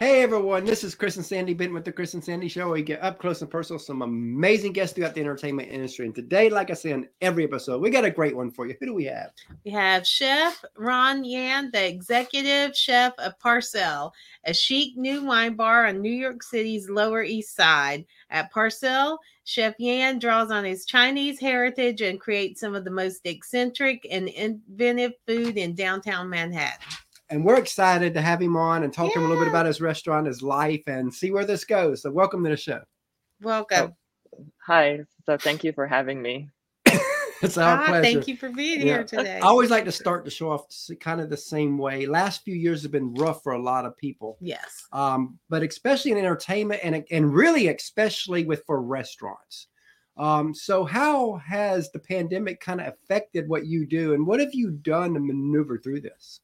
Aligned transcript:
Hey 0.00 0.22
everyone, 0.22 0.64
this 0.64 0.82
is 0.82 0.94
Chris 0.94 1.16
and 1.16 1.26
Sandy 1.26 1.52
Benton 1.52 1.74
with 1.74 1.84
the 1.84 1.92
Chris 1.92 2.14
and 2.14 2.24
Sandy 2.24 2.48
Show. 2.48 2.70
We 2.70 2.80
get 2.80 3.02
up 3.02 3.18
close 3.18 3.42
and 3.42 3.50
personal, 3.50 3.78
some 3.78 4.00
amazing 4.00 4.72
guests 4.72 4.96
throughout 4.96 5.14
the 5.14 5.20
entertainment 5.20 5.68
industry. 5.70 6.06
And 6.06 6.14
today, 6.14 6.48
like 6.48 6.70
I 6.70 6.72
say 6.72 6.92
in 6.92 7.06
every 7.20 7.44
episode, 7.44 7.82
we 7.82 7.90
got 7.90 8.06
a 8.06 8.10
great 8.10 8.34
one 8.34 8.50
for 8.50 8.66
you. 8.66 8.74
Who 8.80 8.86
do 8.86 8.94
we 8.94 9.04
have? 9.04 9.32
We 9.62 9.72
have 9.72 10.06
Chef 10.06 10.64
Ron 10.78 11.22
Yan, 11.22 11.70
the 11.70 11.86
executive 11.86 12.74
chef 12.74 13.12
of 13.18 13.38
Parcelle, 13.40 14.12
a 14.46 14.54
chic 14.54 14.96
new 14.96 15.22
wine 15.22 15.52
bar 15.52 15.84
on 15.84 16.00
New 16.00 16.08
York 16.08 16.42
City's 16.42 16.88
Lower 16.88 17.22
East 17.22 17.54
Side. 17.54 18.06
At 18.30 18.50
Parcelle, 18.50 19.18
Chef 19.44 19.74
Yan 19.78 20.18
draws 20.18 20.50
on 20.50 20.64
his 20.64 20.86
Chinese 20.86 21.38
heritage 21.38 22.00
and 22.00 22.18
creates 22.18 22.58
some 22.62 22.74
of 22.74 22.86
the 22.86 22.90
most 22.90 23.20
eccentric 23.26 24.06
and 24.10 24.30
inventive 24.30 25.12
food 25.26 25.58
in 25.58 25.74
downtown 25.74 26.30
Manhattan 26.30 26.88
and 27.30 27.44
we're 27.44 27.58
excited 27.58 28.12
to 28.14 28.20
have 28.20 28.42
him 28.42 28.56
on 28.56 28.82
and 28.82 28.92
talk 28.92 29.08
yeah. 29.08 29.14
to 29.14 29.18
him 29.20 29.26
a 29.26 29.28
little 29.28 29.44
bit 29.44 29.48
about 29.48 29.66
his 29.66 29.80
restaurant, 29.80 30.26
his 30.26 30.42
life, 30.42 30.82
and 30.86 31.12
see 31.12 31.30
where 31.30 31.44
this 31.44 31.64
goes. 31.64 32.02
So, 32.02 32.10
welcome 32.10 32.42
to 32.44 32.50
the 32.50 32.56
show. 32.56 32.80
Welcome. 33.40 33.94
Oh, 34.36 34.44
hi. 34.58 35.00
So, 35.26 35.38
thank 35.38 35.62
you 35.62 35.72
for 35.72 35.86
having 35.86 36.20
me. 36.20 36.48
it's 36.86 37.56
our 37.56 37.78
ah, 37.78 37.86
pleasure. 37.86 38.02
Thank 38.02 38.28
you 38.28 38.36
for 38.36 38.50
being 38.50 38.80
yeah. 38.80 38.86
here 38.86 39.04
today. 39.04 39.36
I 39.36 39.46
always 39.46 39.70
like 39.70 39.84
to 39.84 39.92
start 39.92 40.24
the 40.24 40.30
show 40.30 40.50
off 40.50 40.66
kind 40.98 41.20
of 41.20 41.30
the 41.30 41.36
same 41.36 41.78
way. 41.78 42.06
Last 42.06 42.42
few 42.42 42.54
years 42.54 42.82
have 42.82 42.92
been 42.92 43.14
rough 43.14 43.42
for 43.44 43.52
a 43.52 43.62
lot 43.62 43.86
of 43.86 43.96
people. 43.96 44.36
Yes. 44.40 44.86
Um, 44.92 45.38
but 45.48 45.62
especially 45.62 46.10
in 46.10 46.18
entertainment 46.18 46.80
and 46.82 47.04
and 47.10 47.32
really 47.32 47.68
especially 47.68 48.44
with 48.44 48.64
for 48.66 48.82
restaurants. 48.82 49.68
Um, 50.16 50.52
so 50.52 50.84
how 50.84 51.36
has 51.36 51.90
the 51.92 51.98
pandemic 51.98 52.60
kind 52.60 52.80
of 52.80 52.88
affected 52.88 53.48
what 53.48 53.66
you 53.66 53.86
do 53.86 54.12
and 54.12 54.26
what 54.26 54.40
have 54.40 54.52
you 54.52 54.70
done 54.70 55.14
to 55.14 55.20
maneuver 55.20 55.78
through 55.78 56.02
this? 56.02 56.40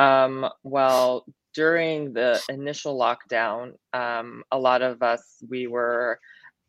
Um, 0.00 0.48
well, 0.62 1.26
during 1.52 2.14
the 2.14 2.40
initial 2.48 2.98
lockdown, 2.98 3.72
um, 3.92 4.42
a 4.50 4.58
lot 4.58 4.80
of 4.80 5.02
us 5.02 5.22
we 5.48 5.66
were 5.66 6.18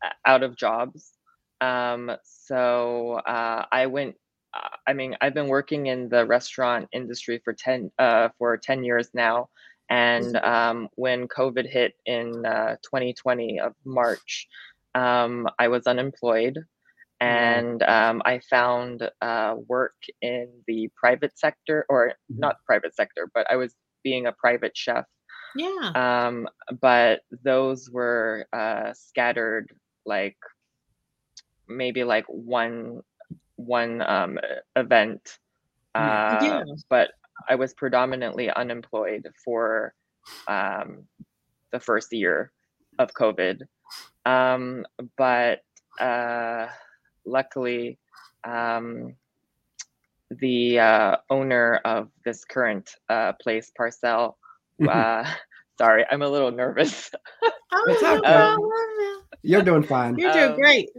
uh, 0.04 0.10
out 0.26 0.42
of 0.42 0.56
jobs. 0.56 1.12
Um, 1.60 2.10
so 2.24 3.20
uh, 3.26 3.64
I 3.72 3.86
went. 3.86 4.16
Uh, 4.52 4.76
I 4.86 4.92
mean, 4.92 5.16
I've 5.22 5.32
been 5.32 5.48
working 5.48 5.86
in 5.86 6.10
the 6.10 6.26
restaurant 6.26 6.88
industry 6.92 7.40
for 7.42 7.54
ten 7.54 7.90
uh, 7.98 8.28
for 8.38 8.58
ten 8.58 8.84
years 8.84 9.08
now, 9.14 9.48
and 9.88 10.34
mm-hmm. 10.34 10.44
um, 10.44 10.88
when 10.96 11.26
COVID 11.28 11.66
hit 11.66 11.94
in 12.04 12.32
2020 12.42 13.60
uh, 13.60 13.66
of 13.66 13.74
March, 13.86 14.46
um, 14.94 15.48
I 15.58 15.68
was 15.68 15.86
unemployed. 15.86 16.58
Mm-hmm. 17.22 17.60
and 17.60 17.82
um, 17.84 18.22
I 18.24 18.40
found 18.50 19.08
uh, 19.20 19.54
work 19.68 19.94
in 20.20 20.48
the 20.66 20.90
private 20.96 21.38
sector, 21.38 21.86
or 21.88 22.08
mm-hmm. 22.08 22.40
not 22.40 22.56
private 22.66 22.96
sector, 22.96 23.30
but 23.32 23.46
I 23.50 23.56
was 23.56 23.74
being 24.02 24.26
a 24.26 24.32
private 24.32 24.76
chef. 24.76 25.04
Yeah. 25.54 25.92
Um, 25.94 26.48
but 26.80 27.20
those 27.44 27.90
were 27.90 28.46
uh, 28.52 28.92
scattered, 28.94 29.70
like 30.04 30.36
maybe 31.68 32.04
like 32.04 32.24
one 32.26 33.02
one 33.56 34.02
um, 34.02 34.38
event. 34.74 35.38
Uh, 35.94 36.38
yeah. 36.42 36.62
But 36.88 37.10
I 37.48 37.54
was 37.54 37.74
predominantly 37.74 38.50
unemployed 38.50 39.28
for 39.44 39.94
um, 40.48 41.04
the 41.70 41.78
first 41.78 42.12
year 42.12 42.50
of 42.98 43.12
COVID. 43.12 43.60
Um, 44.24 44.86
but 45.16 45.60
uh, 46.00 46.68
luckily, 47.24 47.98
um, 48.44 49.14
the 50.30 50.78
uh, 50.78 51.16
owner 51.30 51.80
of 51.84 52.08
this 52.24 52.44
current 52.44 52.90
uh, 53.08 53.32
place, 53.40 53.70
Parcelle, 53.78 54.36
uh, 54.88 55.24
sorry, 55.78 56.04
I'm 56.10 56.22
a 56.22 56.28
little 56.28 56.50
nervous. 56.50 57.10
oh, 57.72 58.20
um, 58.24 59.22
you're 59.42 59.62
doing 59.62 59.82
fine. 59.82 60.16
You're 60.18 60.32
doing 60.32 60.50
um, 60.52 60.56
great. 60.56 60.90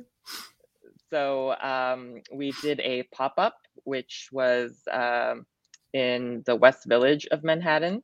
So 1.10 1.56
um, 1.62 2.22
we 2.32 2.52
did 2.62 2.80
a 2.80 3.04
pop 3.14 3.36
up, 3.38 3.56
which 3.84 4.30
was 4.32 4.82
um, 4.92 5.46
in 5.94 6.44
the 6.46 6.56
West 6.56 6.86
Village 6.86 7.28
of 7.28 7.44
Manhattan. 7.44 8.04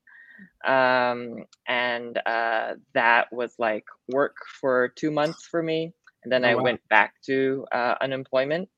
Um, 0.65 1.45
and 1.67 2.17
uh, 2.25 2.75
that 2.94 3.31
was 3.31 3.55
like 3.57 3.85
work 4.09 4.35
for 4.61 4.89
two 4.89 5.11
months 5.11 5.45
for 5.45 5.61
me 5.61 5.94
and 6.24 6.31
then 6.31 6.46
oh, 6.46 6.50
I 6.50 6.56
wow. 6.56 6.63
went 6.63 6.81
back 6.90 7.13
to 7.25 7.66
uh, 7.72 7.96
unemployment. 8.02 8.69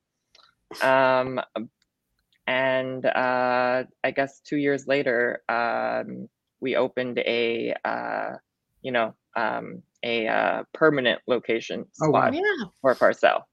Um, 0.81 1.41
and 2.47 3.06
uh, 3.06 3.84
I 4.03 4.12
guess 4.12 4.40
two 4.41 4.57
years 4.57 4.88
later, 4.88 5.41
um, 5.50 6.29
we 6.59 6.75
opened 6.75 7.19
a, 7.19 7.74
uh, 7.85 8.35
you 8.81 8.91
know, 8.91 9.16
um, 9.35 9.84
a 10.03 10.28
uh, 10.28 10.63
permanent 10.74 11.22
location 11.28 11.85
spot 11.94 12.07
oh, 12.07 12.12
wow. 12.12 12.31
yeah. 12.31 12.66
for 12.81 12.96
Parcelle. 12.96 13.44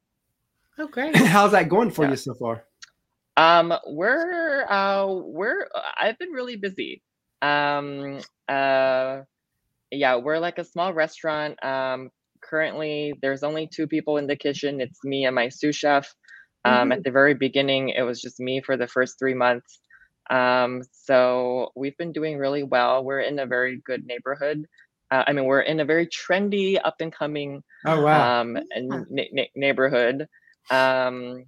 Oh, 0.78 0.87
great! 0.87 1.16
How's 1.16 1.53
that 1.53 1.69
going 1.69 1.91
for 1.91 2.05
yeah. 2.05 2.10
you 2.10 2.16
so 2.16 2.34
far? 2.34 2.65
Um, 3.37 3.75
we're 3.87 4.65
uh, 4.69 5.06
we're 5.06 5.66
I've 6.00 6.19
been 6.19 6.31
really 6.31 6.56
busy. 6.56 7.03
Um, 7.43 8.20
uh, 8.49 9.22
yeah, 9.91 10.16
we're 10.16 10.38
like 10.38 10.59
a 10.59 10.65
small 10.65 10.93
restaurant. 10.93 11.62
Um, 11.65 12.10
currently 12.48 13.14
there's 13.22 13.42
only 13.42 13.66
two 13.66 13.86
people 13.86 14.16
in 14.16 14.26
the 14.26 14.36
kitchen. 14.36 14.81
It's 14.81 15.04
me 15.04 15.26
and 15.26 15.34
my 15.34 15.48
sous 15.48 15.76
chef. 15.76 16.12
Um, 16.64 16.75
mm-hmm. 16.75 16.92
At 16.92 17.04
the 17.04 17.10
very 17.10 17.34
beginning, 17.34 17.91
it 17.91 18.03
was 18.03 18.20
just 18.20 18.41
me 18.41 18.60
for 18.60 18.76
the 18.76 18.88
first 18.88 19.19
three 19.19 19.34
months. 19.34 19.81
Um, 20.31 20.82
so 20.92 21.70
we've 21.75 21.97
been 21.97 22.12
doing 22.12 22.37
really 22.37 22.62
well. 22.62 23.04
We're 23.04 23.20
in 23.20 23.38
a 23.38 23.47
very 23.47 23.81
good 23.84 24.04
neighborhood. 24.04 24.66
Uh, 25.10 25.25
I 25.26 25.32
mean, 25.32 25.47
we're 25.47 25.60
in 25.60 25.81
a 25.81 25.84
very 25.84 26.06
trendy, 26.06 26.78
up 26.82 26.97
and 27.00 27.12
coming 27.12 27.62
oh, 27.87 28.03
wow. 28.03 28.41
um, 28.41 28.58
n- 28.75 29.06
n- 29.16 29.47
neighborhood. 29.56 30.26
Um, 30.70 31.44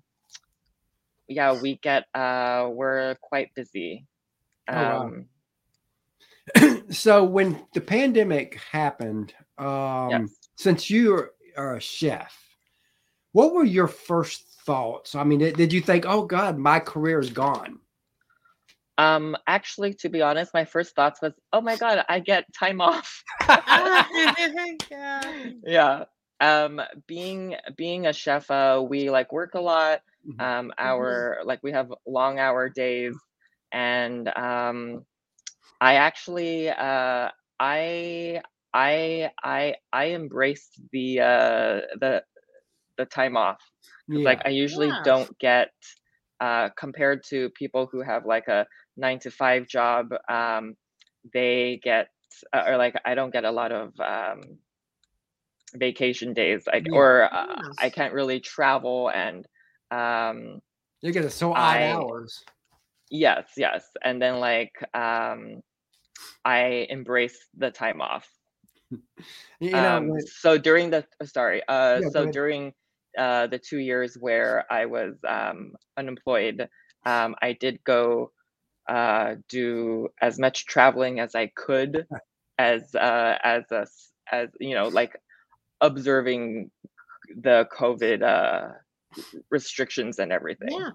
yeah, 1.29 1.61
we 1.61 1.77
get 1.77 2.07
uh, 2.15 2.69
we're 2.71 3.17
quite 3.21 3.55
busy. 3.55 4.07
Oh, 4.69 4.75
wow. 4.75 5.03
Um, 5.03 5.27
so 6.91 7.25
when 7.25 7.61
the 7.75 7.81
pandemic 7.81 8.59
happened, 8.73 9.35
um, 9.59 10.11
yes. 10.11 10.40
Since 10.61 10.91
you 10.91 11.31
are 11.57 11.77
a 11.77 11.81
chef, 11.81 12.37
what 13.33 13.55
were 13.55 13.65
your 13.65 13.89
first 13.89 14.45
thoughts? 14.67 15.15
I 15.15 15.25
mean, 15.25 15.39
did, 15.39 15.57
did 15.57 15.73
you 15.73 15.81
think, 15.81 16.05
"Oh 16.07 16.25
God, 16.25 16.59
my 16.59 16.79
career 16.79 17.19
is 17.19 17.31
gone"? 17.31 17.79
Um, 18.99 19.37
actually, 19.47 19.95
to 19.95 20.11
be 20.11 20.21
honest, 20.21 20.53
my 20.53 20.67
first 20.67 20.95
thoughts 20.95 21.23
was, 21.23 21.33
"Oh 21.55 21.63
my 21.63 21.77
God, 21.77 22.05
I 22.11 22.21
get 22.21 22.45
time 22.53 22.83
off." 22.83 23.25
yeah. 25.65 26.05
Um, 26.41 26.81
being 27.07 27.57
being 27.77 28.07
a 28.07 28.13
chef, 28.13 28.51
uh, 28.51 28.85
we 28.87 29.09
like 29.09 29.33
work 29.33 29.55
a 29.55 29.61
lot. 29.61 30.03
Mm-hmm. 30.29 30.41
Um, 30.41 30.67
mm-hmm. 30.67 30.73
our 30.79 31.41
like 31.45 31.63
we 31.63 31.73
have 31.73 31.91
long 32.07 32.39
hour 32.39 32.69
days, 32.69 33.17
and 33.73 34.29
um, 34.37 35.07
I 35.81 35.95
actually 35.95 36.69
uh, 36.69 37.31
I 37.59 38.43
I 38.73 39.31
I 39.43 39.75
I 39.93 40.11
embraced 40.11 40.81
the 40.93 41.21
uh, 41.21 41.81
the 42.01 42.23
the 42.97 43.05
time 43.07 43.37
off. 43.37 43.61
Yeah. 44.09 44.25
Like 44.25 44.43
I 44.45 44.51
usually 44.51 44.89
yeah. 44.89 45.03
don't 45.05 45.39
get 45.39 45.71
uh, 46.41 46.71
compared 46.77 47.23
to 47.31 47.51
people 47.51 47.89
who 47.91 48.03
have 48.03 48.27
like 48.27 48.49
a 48.49 48.67
nine 48.97 49.19
to 49.21 49.31
five 49.31 49.67
job. 49.67 50.09
Um, 50.29 50.75
they 51.33 51.81
get 51.83 52.09
uh, 52.53 52.65
or 52.67 52.77
like 52.77 52.95
I 53.05 53.15
don't 53.15 53.33
get 53.33 53.45
a 53.45 53.51
lot 53.51 53.73
of 53.73 53.93
um, 54.01 54.59
vacation 55.75 56.33
days. 56.33 56.65
Like 56.67 56.87
yeah. 56.87 56.97
or 56.97 57.35
uh, 57.35 57.47
yes. 57.49 57.77
I 57.79 57.91
can't 57.91 58.15
really 58.15 58.41
travel 58.41 59.11
and 59.11 59.47
um, 59.91 60.61
you 61.03 61.13
get 61.13 61.31
so 61.33 61.53
odd 61.53 61.59
I, 61.59 61.91
hours. 61.93 62.45
Yes, 63.11 63.49
yes, 63.57 63.85
and 64.03 64.23
then 64.23 64.39
like 64.39 64.73
um, 64.95 65.63
I 66.45 66.87
embrace 66.89 67.37
the 67.57 67.71
time 67.71 68.01
off. 68.01 68.29
you 69.61 69.81
know, 69.81 69.97
um, 69.97 70.21
so 70.21 70.59
during 70.59 70.91
the 70.91 71.07
uh, 71.21 71.25
sorry, 71.27 71.63
uh, 71.69 72.01
yeah, 72.01 72.09
so 72.11 72.27
during 72.27 72.73
uh, 73.19 73.47
the 73.47 73.59
two 73.59 73.79
years 73.79 74.17
where 74.19 74.65
I 74.71 74.87
was 74.87 75.17
um, 75.27 75.75
unemployed, 75.97 76.69
um, 77.07 77.35
I 77.43 77.53
did 77.53 77.83
go 77.85 78.33
uh, 78.89 79.37
do 79.49 80.09
as 80.21 80.39
much 80.39 80.67
traveling 80.67 81.21
as 81.21 81.35
I 81.35 81.49
could, 81.49 82.07
as 82.59 82.95
uh, 82.95 83.39
as 83.43 83.65
a, 83.71 83.87
as 84.33 84.49
you 84.61 84.75
know, 84.75 84.89
like 84.89 85.17
observing 85.81 86.71
the 87.37 87.69
COVID 87.73 88.23
uh, 88.23 88.73
restrictions 89.51 90.19
and 90.19 90.33
everything. 90.33 90.69
Yeah. 90.71 90.91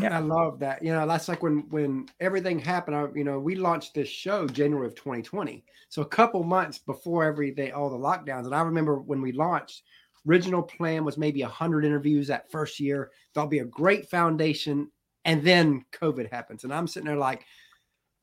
Yeah. 0.00 0.16
I 0.16 0.20
love 0.20 0.58
that. 0.60 0.82
You 0.82 0.92
know, 0.92 1.06
that's 1.06 1.28
like 1.28 1.42
when 1.42 1.68
when 1.70 2.08
everything 2.20 2.58
happened. 2.58 2.96
I, 2.96 3.06
you 3.14 3.24
know, 3.24 3.38
we 3.38 3.54
launched 3.54 3.94
this 3.94 4.08
show 4.08 4.46
January 4.46 4.86
of 4.86 4.94
2020, 4.94 5.64
so 5.88 6.02
a 6.02 6.06
couple 6.06 6.42
months 6.42 6.78
before 6.78 7.24
every 7.24 7.50
day 7.50 7.70
all 7.70 7.90
the 7.90 7.96
lockdowns. 7.96 8.46
And 8.46 8.54
I 8.54 8.62
remember 8.62 8.98
when 8.98 9.22
we 9.22 9.32
launched, 9.32 9.82
original 10.28 10.62
plan 10.62 11.04
was 11.04 11.16
maybe 11.16 11.42
100 11.42 11.84
interviews 11.84 12.26
that 12.28 12.50
first 12.50 12.80
year. 12.80 13.10
That'll 13.34 13.48
be 13.48 13.60
a 13.60 13.64
great 13.64 14.10
foundation, 14.10 14.90
and 15.24 15.42
then 15.42 15.84
COVID 15.92 16.30
happens, 16.30 16.64
and 16.64 16.74
I'm 16.74 16.88
sitting 16.88 17.06
there 17.06 17.16
like, 17.16 17.44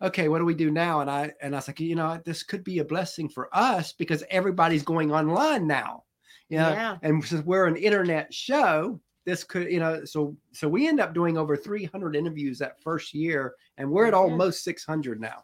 okay, 0.01 0.27
what 0.27 0.39
do 0.39 0.45
we 0.45 0.53
do 0.53 0.71
now? 0.71 1.01
And 1.01 1.09
I 1.09 1.33
and 1.41 1.56
I 1.56 1.59
was 1.59 1.68
like, 1.68 1.79
you 1.79 1.95
know, 1.95 2.19
this 2.25 2.44
could 2.44 2.63
be 2.63 2.79
a 2.79 2.85
blessing 2.85 3.29
for 3.29 3.50
us 3.56 3.94
because 3.94 4.23
everybody's 4.29 4.83
going 4.83 5.12
online 5.12 5.68
now. 5.68 6.03
You 6.50 6.57
know? 6.57 6.69
Yeah. 6.69 6.97
And 7.01 7.23
since 7.23 7.45
we're 7.45 7.65
an 7.65 7.77
internet 7.77 8.33
show, 8.33 9.00
this 9.25 9.44
could, 9.44 9.71
you 9.71 9.79
know, 9.79 10.03
so 10.06 10.35
so 10.51 10.68
we 10.68 10.88
end 10.88 11.00
up 11.00 11.13
doing 11.13 11.38
over 11.38 11.56
300 11.56 12.15
interviews 12.15 12.59
that 12.59 12.81
first 12.81 13.13
year, 13.13 13.56
and 13.77 13.89
we're 13.89 14.07
at 14.07 14.13
almost 14.13 14.63
600 14.63 15.21
now. 15.21 15.44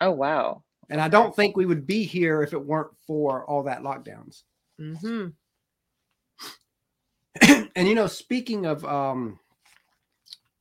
Oh 0.00 0.12
wow. 0.12 0.62
And 0.88 1.00
I 1.00 1.08
don't 1.08 1.34
think 1.36 1.56
we 1.56 1.66
would 1.66 1.86
be 1.86 2.04
here 2.04 2.42
if 2.42 2.52
it 2.52 2.64
weren't 2.64 2.90
for 3.06 3.44
all 3.44 3.62
that 3.64 3.82
lockdowns. 3.82 4.42
Mm-hmm. 4.80 5.28
and 7.76 7.88
you 7.88 7.94
know, 7.94 8.06
speaking 8.06 8.66
of 8.66 8.84
um 8.84 9.38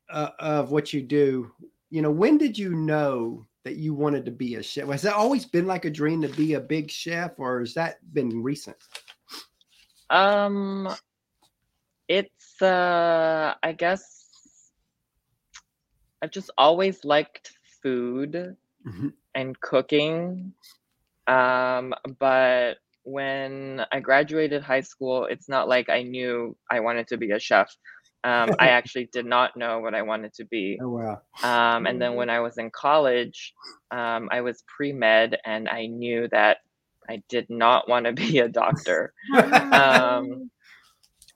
uh, 0.09 0.31
of 0.39 0.71
what 0.71 0.91
you 0.91 1.01
do, 1.01 1.51
you 1.89 2.01
know, 2.01 2.11
when 2.11 2.37
did 2.37 2.57
you 2.57 2.75
know 2.75 3.45
that 3.63 3.75
you 3.75 3.93
wanted 3.93 4.25
to 4.25 4.31
be 4.31 4.55
a 4.55 4.63
chef? 4.63 4.87
Has 4.87 5.01
that 5.03 5.13
always 5.13 5.45
been 5.45 5.67
like 5.67 5.85
a 5.85 5.89
dream 5.89 6.21
to 6.21 6.27
be 6.29 6.53
a 6.53 6.59
big 6.59 6.89
chef, 6.89 7.33
or 7.37 7.59
has 7.59 7.73
that 7.75 7.97
been 8.13 8.41
recent? 8.41 8.77
Um, 10.09 10.89
it's 12.09 12.61
uh, 12.61 13.53
I 13.61 13.71
guess 13.71 14.19
I've 16.21 16.31
just 16.31 16.49
always 16.57 17.05
liked 17.05 17.53
food 17.81 18.55
mm-hmm. 18.85 19.09
and 19.35 19.59
cooking. 19.61 20.53
Um, 21.27 21.93
but 22.19 22.77
when 23.03 23.85
I 23.91 23.99
graduated 23.99 24.63
high 24.63 24.81
school, 24.81 25.25
it's 25.25 25.47
not 25.47 25.69
like 25.69 25.89
I 25.89 26.01
knew 26.01 26.57
I 26.69 26.79
wanted 26.79 27.07
to 27.09 27.17
be 27.17 27.31
a 27.31 27.39
chef. 27.39 27.73
Um, 28.23 28.55
I 28.59 28.69
actually 28.79 29.05
did 29.13 29.25
not 29.25 29.55
know 29.55 29.79
what 29.79 29.93
I 29.93 30.01
wanted 30.01 30.33
to 30.33 30.45
be. 30.45 30.79
Oh 30.81 30.89
wow! 30.89 31.21
Um, 31.43 31.85
and 31.85 32.01
then 32.01 32.15
when 32.15 32.29
I 32.29 32.39
was 32.39 32.57
in 32.57 32.71
college, 32.71 33.53
um, 33.91 34.27
I 34.31 34.41
was 34.41 34.63
pre 34.67 34.91
med, 34.91 35.37
and 35.45 35.69
I 35.69 35.85
knew 35.85 36.27
that 36.31 36.57
I 37.07 37.23
did 37.29 37.49
not 37.49 37.87
want 37.87 38.07
to 38.07 38.13
be 38.13 38.39
a 38.39 38.49
doctor. 38.49 39.13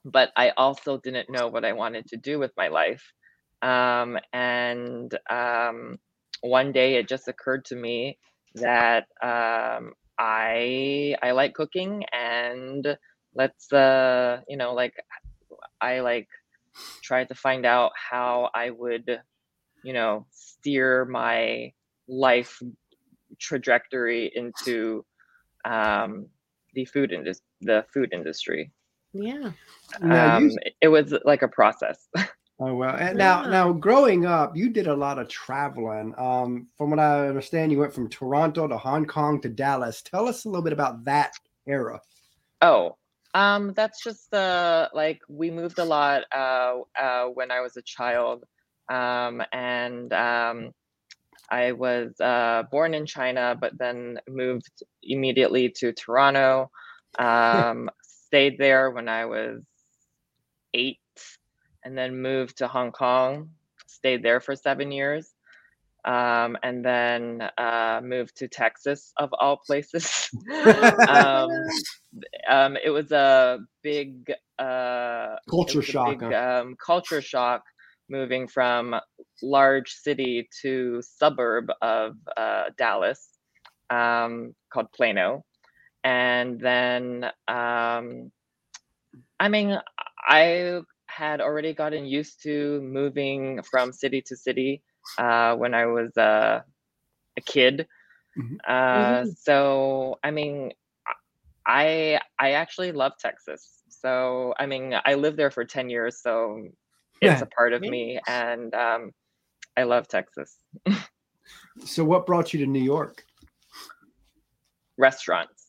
but 0.06 0.32
I 0.36 0.52
also 0.52 0.98
didn't 0.98 1.30
know 1.30 1.48
what 1.48 1.66
I 1.66 1.74
wanted 1.74 2.08
to 2.08 2.18
do 2.18 2.40
with 2.40 2.52
my 2.58 2.68
life. 2.68 3.14
Um, 3.62 4.18
and 4.34 5.18
um, 5.30 5.98
one 6.42 6.72
day, 6.72 6.96
it 6.96 7.08
just 7.08 7.28
occurred 7.28 7.66
to 7.66 7.76
me 7.76 8.18
that 8.56 9.08
um, 9.22 9.94
I 10.20 11.16
I 11.22 11.32
like 11.32 11.54
cooking, 11.54 12.04
and 12.12 12.98
let's 13.34 13.72
uh, 13.72 14.42
you 14.48 14.58
know 14.58 14.74
like 14.74 14.94
I 15.82 16.02
like 16.02 16.28
tried 17.02 17.30
to 17.30 17.36
find 17.36 17.66
out 17.66 17.92
how 17.96 18.50
I 18.54 18.70
would, 18.70 19.22
you 19.84 19.94
know, 19.94 20.26
steer 20.32 21.06
my 21.06 21.72
life 22.08 22.62
trajectory 23.40 24.32
into 24.36 25.06
um, 25.66 26.28
the 26.74 26.86
food. 26.86 27.14
The 27.62 27.86
food 27.94 28.10
industry. 28.14 28.72
Yeah. 29.14 29.52
Um, 30.02 30.50
you... 30.50 30.58
It 30.82 30.88
was 30.90 31.14
like 31.24 31.42
a 31.42 31.48
process. 31.48 32.08
Oh 32.60 32.76
well, 32.76 32.96
and 32.96 33.18
now 33.18 33.44
yeah. 33.44 33.50
now 33.50 33.74
growing 33.74 34.26
up, 34.26 34.56
you 34.56 34.70
did 34.70 34.86
a 34.86 34.96
lot 34.96 35.18
of 35.18 35.28
traveling. 35.28 36.14
Um, 36.18 36.68
from 36.78 36.92
what 36.92 37.00
I 37.00 37.28
understand, 37.28 37.72
you 37.72 37.80
went 37.80 37.94
from 37.94 38.10
Toronto 38.10 38.68
to 38.68 38.78
Hong 38.78 39.06
Kong 39.06 39.42
to 39.42 39.50
Dallas. 39.50 40.04
Tell 40.04 40.28
us 40.28 40.46
a 40.46 40.50
little 40.50 40.62
bit 40.62 40.72
about 40.72 41.04
that 41.04 41.34
era. 41.66 42.00
Oh, 42.62 42.96
um, 43.34 43.74
that's 43.74 44.04
just 44.04 44.30
the 44.30 44.90
like 44.94 45.20
we 45.28 45.50
moved 45.50 45.80
a 45.80 45.84
lot 45.84 46.24
uh, 46.34 46.76
uh, 46.98 47.26
when 47.26 47.50
I 47.50 47.60
was 47.60 47.76
a 47.76 47.82
child, 47.82 48.46
um, 48.88 49.42
and 49.52 50.14
um, 50.14 50.72
I 51.50 51.72
was 51.72 52.14
uh, 52.22 52.64
born 52.72 52.94
in 52.94 53.08
China, 53.08 53.58
but 53.60 53.78
then 53.80 54.20
moved 54.30 54.84
immediately 55.02 55.70
to 55.78 55.92
Toronto. 55.92 56.70
Um, 57.20 57.92
stayed 58.34 58.58
there 58.58 58.90
when 58.90 59.08
I 59.08 59.26
was 59.26 59.62
eight, 60.74 60.98
and 61.86 61.96
then 61.96 62.20
moved 62.20 62.58
to 62.58 62.68
Hong 62.68 62.92
Kong. 62.92 63.52
Stayed 63.86 64.24
there 64.24 64.42
for 64.42 64.56
seven 64.56 64.92
years, 64.92 65.36
um, 66.04 66.58
and 66.64 66.84
then 66.84 67.48
uh, 67.60 68.02
moved 68.04 68.36
to 68.38 68.48
Texas, 68.48 69.14
of 69.18 69.30
all 69.40 69.58
places. 69.58 70.32
um, 71.08 71.52
um, 72.50 72.76
it 72.84 72.90
was 72.90 73.12
a 73.12 73.60
big 73.84 74.34
uh, 74.58 75.36
culture 75.48 75.84
shock. 75.84 76.20
Big, 76.20 76.32
huh? 76.34 76.62
um, 76.64 76.76
culture 76.84 77.22
shock 77.22 77.62
moving 78.10 78.48
from 78.48 78.96
large 79.44 79.92
city 79.92 80.50
to 80.64 81.04
suburb 81.04 81.72
of 81.84 82.16
uh, 82.36 82.64
Dallas 82.80 83.30
um, 83.92 84.56
called 84.72 84.92
Plano, 84.92 85.46
and 86.04 86.60
then 86.60 87.26
um, 87.48 88.32
I 89.40 89.50
mean 89.50 89.78
I 90.28 90.82
had 91.08 91.42
already 91.42 91.74
gotten 91.74 92.06
used 92.06 92.42
to 92.44 92.82
moving 92.82 93.62
from 93.64 93.92
city 93.92 94.22
to 94.22 94.36
city 94.36 94.82
uh, 95.18 95.56
when 95.56 95.74
I 95.74 95.86
was 95.86 96.16
uh, 96.18 96.62
a 97.38 97.42
kid. 97.42 97.88
Mm-hmm. 98.38 98.56
Uh, 98.68 98.72
mm-hmm. 98.72 99.30
So 99.38 100.20
I 100.24 100.32
mean, 100.32 100.72
I 101.66 102.20
I 102.40 102.52
actually 102.52 102.92
love 102.92 103.14
Texas. 103.20 103.70
So 103.90 104.54
I 104.60 104.66
mean, 104.66 104.96
I 105.06 105.14
lived 105.16 105.38
there 105.38 105.52
for 105.52 105.66
ten 105.66 105.90
years, 105.90 106.22
so 106.22 106.68
it's 107.22 107.40
yeah. 107.40 107.42
a 107.42 107.46
part 107.46 107.74
of 107.74 107.82
me, 107.82 108.20
and 108.28 108.74
um, 108.74 109.12
I 109.78 109.84
love 109.84 110.08
Texas. 110.08 110.58
so, 111.86 112.04
what 112.04 112.26
brought 112.26 112.54
you 112.54 112.60
to 112.66 112.66
New 112.66 112.82
York? 112.82 113.24
Restaurants, 114.98 115.63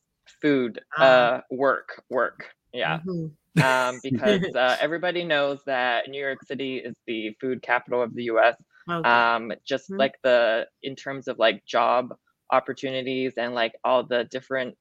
food, 0.45 0.81
ah. 0.99 1.03
uh, 1.03 1.41
work, 1.51 2.03
work. 2.11 2.45
Yeah. 2.75 2.99
Mm-hmm. 2.99 3.63
um, 3.63 4.01
because 4.03 4.45
uh, 4.55 4.77
everybody 4.81 5.25
knows 5.25 5.61
that 5.65 6.09
New 6.09 6.21
York 6.21 6.45
City 6.45 6.77
is 6.77 6.95
the 7.07 7.35
food 7.41 7.63
capital 7.63 8.03
of 8.03 8.15
the 8.15 8.25
U.S. 8.25 8.57
Okay. 8.91 9.09
Um, 9.09 9.53
just 9.67 9.85
mm-hmm. 9.85 10.01
like 10.01 10.17
the 10.23 10.67
in 10.83 10.97
terms 10.97 11.29
of 11.29 11.39
like 11.39 11.65
job 11.65 12.15
opportunities 12.53 13.35
and 13.39 13.55
like 13.55 13.75
all 13.85 14.05
the 14.05 14.25
different 14.25 14.77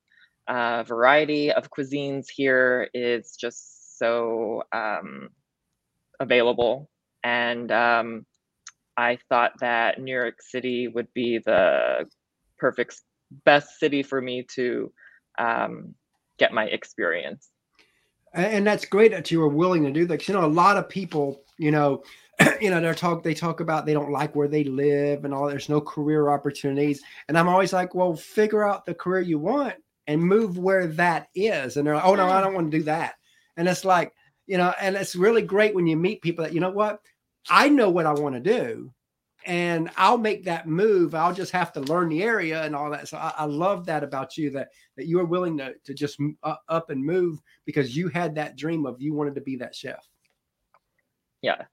uh, 0.48 0.84
variety 0.84 1.52
of 1.52 1.70
cuisines 1.72 2.26
here 2.30 2.90
is 2.94 3.38
just 3.40 3.98
so 3.98 4.64
um, 4.74 5.30
available. 6.20 6.90
And 7.24 7.72
um, 7.72 8.26
I 8.98 9.18
thought 9.30 9.54
that 9.62 10.02
New 10.02 10.14
York 10.14 10.42
City 10.42 10.90
would 10.90 11.08
be 11.14 11.38
the 11.38 12.10
perfect, 12.58 13.00
best 13.46 13.80
city 13.80 14.04
for 14.04 14.20
me 14.20 14.46
to 14.56 14.92
um, 15.38 15.96
get 16.38 16.54
my 16.54 16.66
experience. 16.66 17.50
And 18.34 18.66
that's 18.66 18.86
great 18.86 19.12
that 19.12 19.30
you 19.30 19.40
were 19.40 19.48
willing 19.48 19.84
to 19.84 19.92
do 19.92 20.06
that. 20.08 20.28
You 20.28 20.34
know, 20.34 20.46
a 20.46 20.48
lot 20.48 20.78
of 20.78 20.90
people, 20.90 21.44
you 21.60 21.70
know, 21.70 22.04
you 22.62 22.72
know, 22.72 22.82
they're 22.82 22.96
talk 22.96 23.22
they 23.22 23.36
talk 23.36 23.60
about 23.60 23.86
they 23.86 23.94
don't 23.94 24.12
like 24.12 24.36
where 24.36 24.48
they 24.48 24.64
live 24.64 25.24
and 25.24 25.34
all. 25.34 25.48
There's 25.48 25.70
no 25.70 25.80
career 25.80 26.30
opportunities, 26.30 27.02
and 27.28 27.38
I'm 27.38 27.48
always 27.48 27.74
like, 27.74 27.94
well, 27.94 28.16
figure 28.16 28.68
out 28.68 28.86
the 28.86 28.96
career 28.96 29.22
you 29.22 29.38
want 29.38 29.76
and 30.08 30.22
move 30.22 30.58
where 30.58 30.88
that 30.88 31.28
is. 31.36 31.78
And 31.78 31.86
they're 31.86 31.96
like, 31.96 32.06
oh 32.06 32.16
no, 32.16 32.28
I 32.28 32.42
don't 32.42 32.54
want 32.54 32.72
to 32.72 32.78
do 32.78 32.84
that. 32.86 33.16
And 33.56 33.68
it's 33.68 33.86
like, 33.86 34.14
you 34.48 34.58
know, 34.58 34.74
and 34.82 34.96
it's 34.96 35.16
really 35.16 35.42
great 35.42 35.76
when 35.76 35.88
you 35.88 35.96
meet 35.96 36.22
people 36.22 36.44
that, 36.44 36.54
you 36.54 36.60
know 36.60 36.72
what, 36.72 37.00
I 37.50 37.70
know 37.70 37.90
what 37.90 38.06
I 38.06 38.14
want 38.14 38.36
to 38.36 38.42
do 38.42 38.92
and 39.46 39.90
I'll 39.98 40.18
make 40.18 40.44
that 40.46 40.68
move. 40.68 41.16
I'll 41.16 41.34
just 41.34 41.52
have 41.52 41.74
to 41.74 41.82
learn 41.82 42.10
the 42.10 42.24
area 42.24 42.64
and 42.64 42.76
all 42.76 42.90
that. 42.92 43.08
So 43.08 43.18
I, 43.18 43.34
I 43.38 43.46
love 43.46 43.86
that 43.86 44.04
about 44.04 44.38
you 44.38 44.50
that 44.52 44.70
that 44.96 45.08
you 45.08 45.20
are 45.20 45.26
willing 45.26 45.58
to 45.58 45.74
to 45.84 45.94
just 45.94 46.20
uh, 46.44 46.56
up 46.70 46.90
and 46.90 47.04
move 47.04 47.42
because 47.66 47.96
you 47.96 48.08
had 48.08 48.36
that 48.36 48.56
dream 48.56 48.86
of 48.86 49.02
you 49.02 49.14
wanted 49.14 49.36
to 49.36 49.42
be 49.42 49.56
that 49.58 49.76
chef. 49.76 50.08
Yeah. 51.42 51.64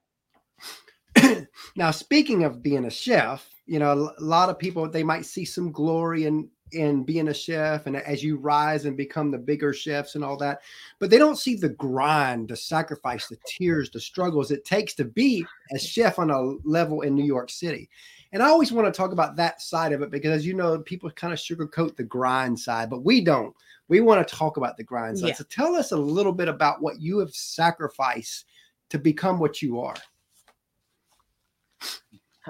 now, 1.75 1.91
speaking 1.91 2.43
of 2.43 2.61
being 2.61 2.85
a 2.85 2.89
chef, 2.89 3.47
you 3.65 3.79
know, 3.79 4.11
a 4.17 4.23
lot 4.23 4.49
of 4.49 4.59
people 4.59 4.89
they 4.89 5.03
might 5.03 5.25
see 5.25 5.45
some 5.45 5.71
glory 5.71 6.25
in 6.25 6.49
in 6.73 7.03
being 7.03 7.27
a 7.27 7.33
chef 7.33 7.85
and 7.85 7.97
as 7.97 8.23
you 8.23 8.37
rise 8.37 8.85
and 8.85 8.95
become 8.95 9.31
the 9.31 9.37
bigger 9.37 9.73
chefs 9.73 10.15
and 10.15 10.23
all 10.23 10.37
that 10.37 10.61
but 10.99 11.09
they 11.09 11.17
don't 11.17 11.37
see 11.37 11.55
the 11.55 11.69
grind 11.69 12.47
the 12.49 12.55
sacrifice 12.55 13.27
the 13.27 13.37
tears 13.45 13.89
the 13.91 13.99
struggles 13.99 14.51
it 14.51 14.65
takes 14.65 14.93
to 14.93 15.05
be 15.05 15.45
a 15.73 15.79
chef 15.79 16.19
on 16.19 16.31
a 16.31 16.41
level 16.63 17.01
in 17.01 17.15
new 17.15 17.25
york 17.25 17.49
city. 17.49 17.89
And 18.33 18.41
i 18.41 18.47
always 18.47 18.71
want 18.71 18.91
to 18.91 18.97
talk 18.97 19.11
about 19.11 19.35
that 19.35 19.61
side 19.61 19.91
of 19.91 20.01
it 20.01 20.11
because 20.11 20.31
as 20.31 20.45
you 20.45 20.53
know 20.53 20.79
people 20.79 21.09
kind 21.11 21.33
of 21.33 21.39
sugarcoat 21.39 21.95
the 21.95 22.03
grind 22.03 22.59
side 22.59 22.89
but 22.89 23.03
we 23.03 23.21
don't. 23.21 23.55
We 23.87 23.99
want 23.99 24.25
to 24.25 24.35
talk 24.35 24.55
about 24.55 24.77
the 24.77 24.85
grind 24.85 25.19
side. 25.19 25.27
Yeah. 25.29 25.33
so 25.33 25.43
tell 25.49 25.75
us 25.75 25.91
a 25.91 25.97
little 25.97 26.31
bit 26.31 26.47
about 26.47 26.81
what 26.81 27.01
you 27.01 27.17
have 27.19 27.33
sacrificed 27.33 28.45
to 28.89 28.97
become 28.97 29.37
what 29.37 29.61
you 29.61 29.81
are. 29.81 29.95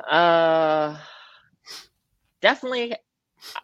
Uh 0.08 0.98
definitely 2.42 2.96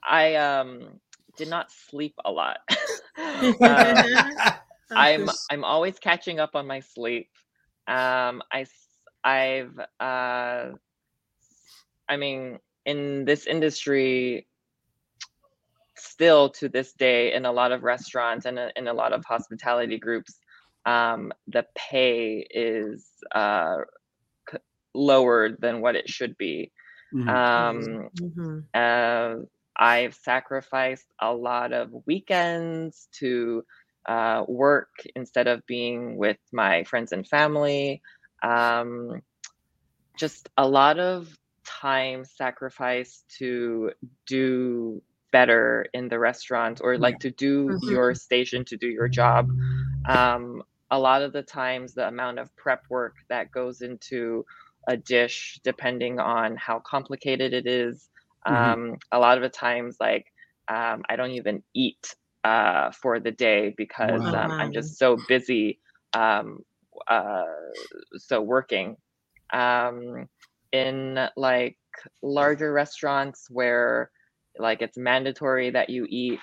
I 0.07 0.36
um 0.36 1.00
did 1.38 1.50
not 1.50 1.72
sleep 1.72 2.15
a 2.25 2.31
lot. 2.31 2.57
um, 3.17 3.55
I'm 4.91 5.29
I'm 5.51 5.63
always 5.63 6.00
catching 6.00 6.39
up 6.39 6.55
on 6.55 6.67
my 6.67 6.79
sleep. 6.79 7.29
Um, 7.88 8.41
I 8.51 8.65
I've 9.24 9.79
uh, 10.00 10.72
I 12.10 12.17
mean, 12.17 12.60
in 12.86 13.25
this 13.25 13.46
industry 13.46 14.48
still 15.96 16.50
to 16.50 16.69
this 16.69 16.93
day 16.93 17.34
in 17.34 17.46
a 17.46 17.51
lot 17.51 17.72
of 17.72 17.84
restaurants 17.84 18.46
and 18.46 18.60
in 18.75 18.88
a 18.88 18.93
lot 18.93 19.13
of 19.13 19.25
hospitality 19.25 19.98
groups 19.98 20.39
um, 20.86 21.34
the 21.48 21.65
pay 21.75 22.48
is 22.50 23.10
uh, 23.34 23.77
c- 24.50 24.57
lower 24.93 25.50
than 25.60 25.81
what 25.81 25.96
it 25.96 26.07
should 26.10 26.38
be 26.38 26.72
mm-hmm. 27.13 27.27
Um, 27.27 28.10
mm-hmm. 28.19 28.60
Uh, 28.74 29.46
i've 29.77 30.15
sacrificed 30.15 31.07
a 31.19 31.34
lot 31.34 31.74
of 31.74 31.91
weekends 32.05 33.07
to 33.12 33.63
uh, 34.07 34.46
work 34.48 34.89
instead 35.15 35.48
of 35.48 35.65
being 35.67 36.17
with 36.17 36.38
my 36.53 36.84
friends 36.86 37.12
and 37.12 37.27
family. 37.27 38.01
Um, 38.41 39.22
just 40.17 40.50
a 40.57 40.67
lot 40.67 40.98
of 40.98 41.27
time 41.65 42.24
sacrifice 42.24 43.24
to 43.38 43.91
do 44.25 45.01
better 45.31 45.86
in 45.93 46.07
the 46.07 46.17
restaurant 46.17 46.79
or 46.81 46.98
like 46.98 47.19
to 47.19 47.31
do 47.31 47.67
mm-hmm. 47.67 47.89
your 47.89 48.15
station 48.15 48.63
to 48.65 48.77
do 48.77 48.88
your 48.88 49.10
job. 49.10 49.50
Um, 50.07 50.63
a 50.89 50.98
lot 50.98 51.22
of 51.22 51.34
the 51.34 51.43
times 51.43 51.93
the 51.93 52.07
amount 52.07 52.39
of 52.39 52.55
prep 52.55 52.84
work 52.89 53.15
that 53.27 53.51
goes 53.51 53.81
into 53.81 54.46
a 54.88 54.96
dish 54.96 55.60
depending 55.63 56.17
on 56.17 56.55
how 56.55 56.79
complicated 56.79 57.53
it 57.53 57.67
is 57.67 58.07
mm-hmm. 58.47 58.55
um, 58.55 58.97
a 59.11 59.19
lot 59.19 59.37
of 59.37 59.43
the 59.43 59.49
times 59.49 59.97
like 59.99 60.25
um, 60.67 61.03
i 61.09 61.15
don't 61.15 61.31
even 61.31 61.63
eat 61.73 62.15
uh, 62.43 62.91
for 62.91 63.19
the 63.19 63.31
day 63.31 63.73
because 63.77 64.21
wow. 64.21 64.45
um, 64.45 64.51
i'm 64.51 64.71
just 64.73 64.97
so 64.97 65.17
busy 65.27 65.79
um, 66.13 66.59
uh, 67.07 67.43
so 68.15 68.41
working 68.41 68.95
um, 69.53 70.27
in 70.71 71.19
like 71.35 71.77
larger 72.21 72.71
restaurants 72.71 73.47
where 73.49 74.11
like 74.59 74.81
it's 74.81 74.97
mandatory 74.97 75.69
that 75.69 75.89
you 75.89 76.05
eat 76.09 76.39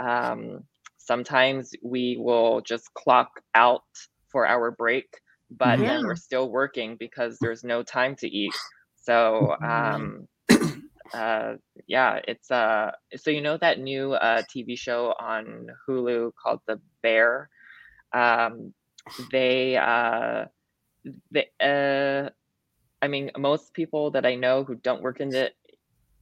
um, 0.00 0.64
sometimes 0.98 1.72
we 1.82 2.16
will 2.18 2.60
just 2.60 2.92
clock 2.94 3.40
out 3.54 3.82
for 4.30 4.46
our 4.46 4.70
break 4.70 5.06
but 5.50 5.78
yeah. 5.78 5.86
then 5.86 6.06
we're 6.06 6.16
still 6.16 6.50
working 6.50 6.96
because 6.98 7.38
there's 7.40 7.64
no 7.64 7.82
time 7.82 8.14
to 8.14 8.28
eat 8.28 8.52
so 8.96 9.56
um, 9.62 10.28
uh, 11.14 11.54
yeah 11.86 12.20
it's 12.26 12.50
uh 12.50 12.90
so 13.16 13.30
you 13.30 13.40
know 13.40 13.56
that 13.56 13.78
new 13.78 14.12
uh, 14.12 14.42
tv 14.42 14.78
show 14.78 15.14
on 15.18 15.68
hulu 15.86 16.32
called 16.42 16.60
the 16.66 16.80
bear 17.02 17.48
um, 18.12 18.72
they 19.30 19.76
uh 19.76 20.44
they 21.30 21.48
uh 21.60 22.30
I 23.00 23.08
mean, 23.08 23.30
most 23.36 23.74
people 23.74 24.10
that 24.12 24.26
I 24.26 24.34
know 24.34 24.64
who 24.64 24.74
don't 24.74 25.02
work 25.02 25.20
in 25.20 25.28
the 25.28 25.52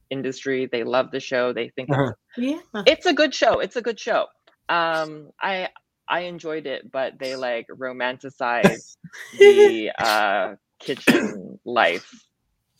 industry, 0.09 0.67
they 0.71 0.83
love 0.83 1.11
the 1.11 1.19
show. 1.19 1.53
They 1.53 1.69
think 1.69 1.89
uh-huh. 1.89 2.13
it's, 2.35 2.63
yeah. 2.73 2.83
it's 2.85 3.05
a 3.05 3.13
good 3.13 3.33
show. 3.33 3.59
It's 3.59 3.75
a 3.75 3.81
good 3.81 3.99
show. 3.99 4.27
Um, 4.69 5.31
I 5.41 5.69
I 6.07 6.21
enjoyed 6.21 6.67
it, 6.67 6.91
but 6.91 7.19
they 7.19 7.35
like 7.35 7.67
romanticize 7.67 8.97
the 9.39 9.91
uh, 9.97 10.55
kitchen 10.79 11.59
life 11.65 12.11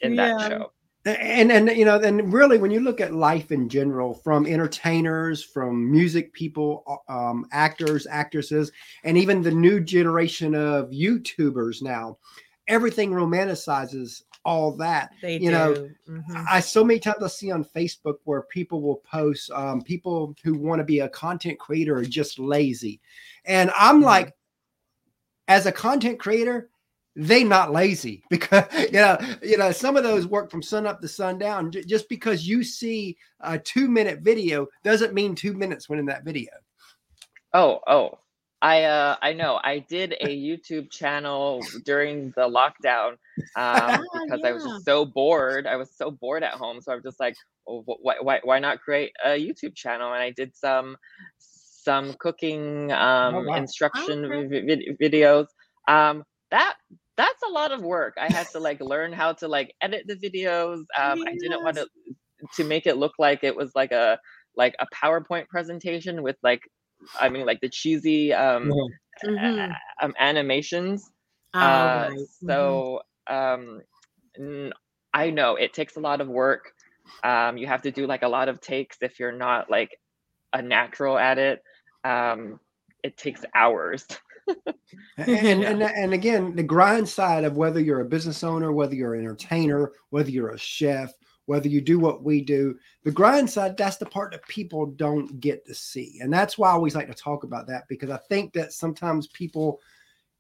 in 0.01 0.13
yeah. 0.13 0.37
that 0.37 0.49
show. 0.49 0.71
And 1.07 1.51
and 1.51 1.69
you 1.69 1.85
know, 1.85 1.99
and 1.99 2.33
really, 2.33 2.57
when 2.57 2.71
you 2.71 2.81
look 2.81 2.99
at 2.99 3.13
life 3.13 3.51
in 3.51 3.69
general, 3.69 4.13
from 4.13 4.45
entertainers, 4.45 5.43
from 5.43 5.89
music 5.89 6.33
people, 6.33 7.01
um, 7.07 7.45
actors, 7.53 8.05
actresses, 8.07 8.71
and 9.03 9.17
even 9.17 9.41
the 9.41 9.51
new 9.51 9.79
generation 9.79 10.53
of 10.53 10.89
YouTubers 10.89 11.81
now, 11.81 12.17
everything 12.67 13.11
romanticizes 13.11 14.23
all 14.43 14.75
that. 14.77 15.11
They 15.21 15.35
you 15.35 15.49
do. 15.49 15.51
know, 15.51 15.89
mm-hmm. 16.09 16.43
I 16.49 16.59
so 16.59 16.83
many 16.83 16.99
times 16.99 17.23
I 17.23 17.27
see 17.27 17.51
on 17.51 17.63
Facebook 17.63 18.17
where 18.25 18.41
people 18.41 18.81
will 18.81 19.01
post 19.09 19.49
um, 19.51 19.81
people 19.81 20.35
who 20.43 20.57
want 20.57 20.79
to 20.79 20.85
be 20.85 20.99
a 20.99 21.09
content 21.09 21.57
creator 21.57 21.95
are 21.95 22.05
just 22.05 22.37
lazy, 22.37 22.99
and 23.45 23.71
I'm 23.77 23.97
mm-hmm. 23.97 24.05
like, 24.05 24.35
as 25.47 25.67
a 25.67 25.71
content 25.71 26.19
creator, 26.19 26.69
they 27.17 27.43
not 27.43 27.71
lazy 27.71 28.24
because 28.29 28.65
you 28.74 29.00
know 29.00 29.17
you 29.41 29.57
know 29.57 29.71
some 29.71 29.97
of 29.97 30.03
those 30.03 30.27
work 30.27 30.51
from 30.51 30.62
sun 30.62 30.86
up 30.86 31.01
to 31.01 31.07
sundown. 31.07 31.71
Just 31.71 32.07
because 32.07 32.47
you 32.47 32.63
see 32.63 33.17
a 33.41 33.57
two 33.57 33.89
minute 33.89 34.19
video 34.19 34.67
doesn't 34.83 35.13
mean 35.13 35.36
two 35.36 35.53
minutes 35.53 35.89
went 35.89 36.00
in 36.00 36.05
that 36.05 36.24
video. 36.24 36.51
Oh, 37.53 37.79
oh, 37.88 38.19
I 38.62 38.83
uh 38.83 39.15
I 39.21 39.33
know 39.33 39.59
I 39.63 39.79
did 39.79 40.13
a 40.21 40.27
YouTube 40.27 40.91
channel 40.91 41.62
during 41.83 42.31
the 42.36 42.47
lockdown 42.47 43.12
um, 43.13 43.17
ah, 43.55 44.00
because 44.25 44.41
yeah. 44.43 44.50
I 44.50 44.51
was 44.51 44.63
just 44.63 44.86
so 44.86 45.05
bored. 45.05 45.65
I 45.65 45.75
was 45.75 45.89
so 45.95 46.12
bored 46.12 46.43
at 46.43 46.53
home, 46.53 46.81
so 46.81 46.93
I'm 46.93 47.01
just 47.01 47.19
like, 47.19 47.36
oh, 47.67 47.83
why 47.86 48.15
why 48.21 48.39
why 48.43 48.59
not 48.59 48.81
create 48.81 49.12
a 49.25 49.29
YouTube 49.29 49.75
channel? 49.75 50.13
And 50.13 50.21
I 50.21 50.29
did 50.31 50.55
some 50.55 50.97
some 51.39 52.13
cooking 52.19 52.91
um, 52.91 53.36
oh, 53.36 53.43
wow. 53.43 53.55
instruction 53.55 54.25
okay. 54.25 54.95
videos. 55.01 55.47
Um, 55.88 56.24
that 56.51 56.75
that's 57.17 57.43
a 57.43 57.51
lot 57.51 57.71
of 57.71 57.81
work. 57.81 58.15
I 58.19 58.31
had 58.31 58.47
to 58.50 58.59
like 58.59 58.79
learn 58.79 59.12
how 59.12 59.33
to 59.33 59.47
like 59.47 59.75
edit 59.81 60.05
the 60.07 60.15
videos. 60.15 60.86
Um, 60.97 61.19
yes. 61.19 61.27
I 61.27 61.36
didn't 61.39 61.63
want 61.63 61.77
to 61.77 61.88
to 62.55 62.63
make 62.63 62.86
it 62.86 62.97
look 62.97 63.13
like 63.17 63.43
it 63.43 63.55
was 63.55 63.71
like 63.75 63.91
a 63.91 64.19
like 64.55 64.75
a 64.79 64.88
PowerPoint 64.95 65.47
presentation 65.47 66.24
with 66.24 66.38
like 66.43 66.62
I 67.19 67.29
mean, 67.29 67.45
like 67.45 67.62
the 67.62 67.69
cheesy 67.69 68.33
um, 68.33 68.71
mm-hmm. 69.24 69.71
um 70.03 70.13
animations. 70.19 71.09
Oh, 71.53 71.59
uh, 71.59 72.09
right. 72.09 72.19
So 72.45 73.01
mm-hmm. 73.29 74.43
um, 74.43 74.74
I 75.13 75.29
know 75.31 75.55
it 75.55 75.74
takes 75.74 75.95
a 75.95 76.00
lot 76.00 76.21
of 76.21 76.27
work. 76.27 76.71
Um, 77.24 77.57
you 77.57 77.67
have 77.67 77.83
to 77.83 77.91
do 77.91 78.05
like 78.05 78.24
a 78.24 78.27
lot 78.27 78.50
of 78.50 78.62
takes 78.62 78.97
if 79.01 79.19
you're 79.19 79.31
not 79.31 79.69
like 79.69 80.00
a 80.53 80.62
natural 80.62 81.17
at 81.17 81.38
it. 81.38 81.63
Um, 82.03 82.59
it 83.03 83.17
takes 83.17 83.41
hours. 83.55 84.05
and, 85.17 85.63
and 85.63 85.83
and 85.83 86.13
again, 86.13 86.55
the 86.55 86.63
grind 86.63 87.07
side 87.07 87.43
of 87.43 87.57
whether 87.57 87.79
you're 87.79 88.01
a 88.01 88.05
business 88.05 88.43
owner, 88.43 88.71
whether 88.71 88.95
you're 88.95 89.15
an 89.15 89.21
entertainer, 89.21 89.91
whether 90.09 90.29
you're 90.29 90.51
a 90.51 90.57
chef, 90.57 91.13
whether 91.47 91.67
you 91.67 91.81
do 91.81 91.97
what 91.97 92.23
we 92.23 92.41
do. 92.41 92.77
The 93.03 93.11
grind 93.11 93.49
side, 93.49 93.75
that's 93.77 93.97
the 93.97 94.05
part 94.05 94.31
that 94.31 94.47
people 94.47 94.85
don't 94.85 95.39
get 95.39 95.65
to 95.65 95.73
see. 95.73 96.19
And 96.21 96.31
that's 96.31 96.57
why 96.57 96.69
I 96.69 96.73
always 96.73 96.95
like 96.95 97.07
to 97.07 97.13
talk 97.13 97.43
about 97.43 97.67
that 97.67 97.87
because 97.87 98.09
I 98.09 98.17
think 98.29 98.53
that 98.53 98.73
sometimes 98.73 99.27
people 99.27 99.79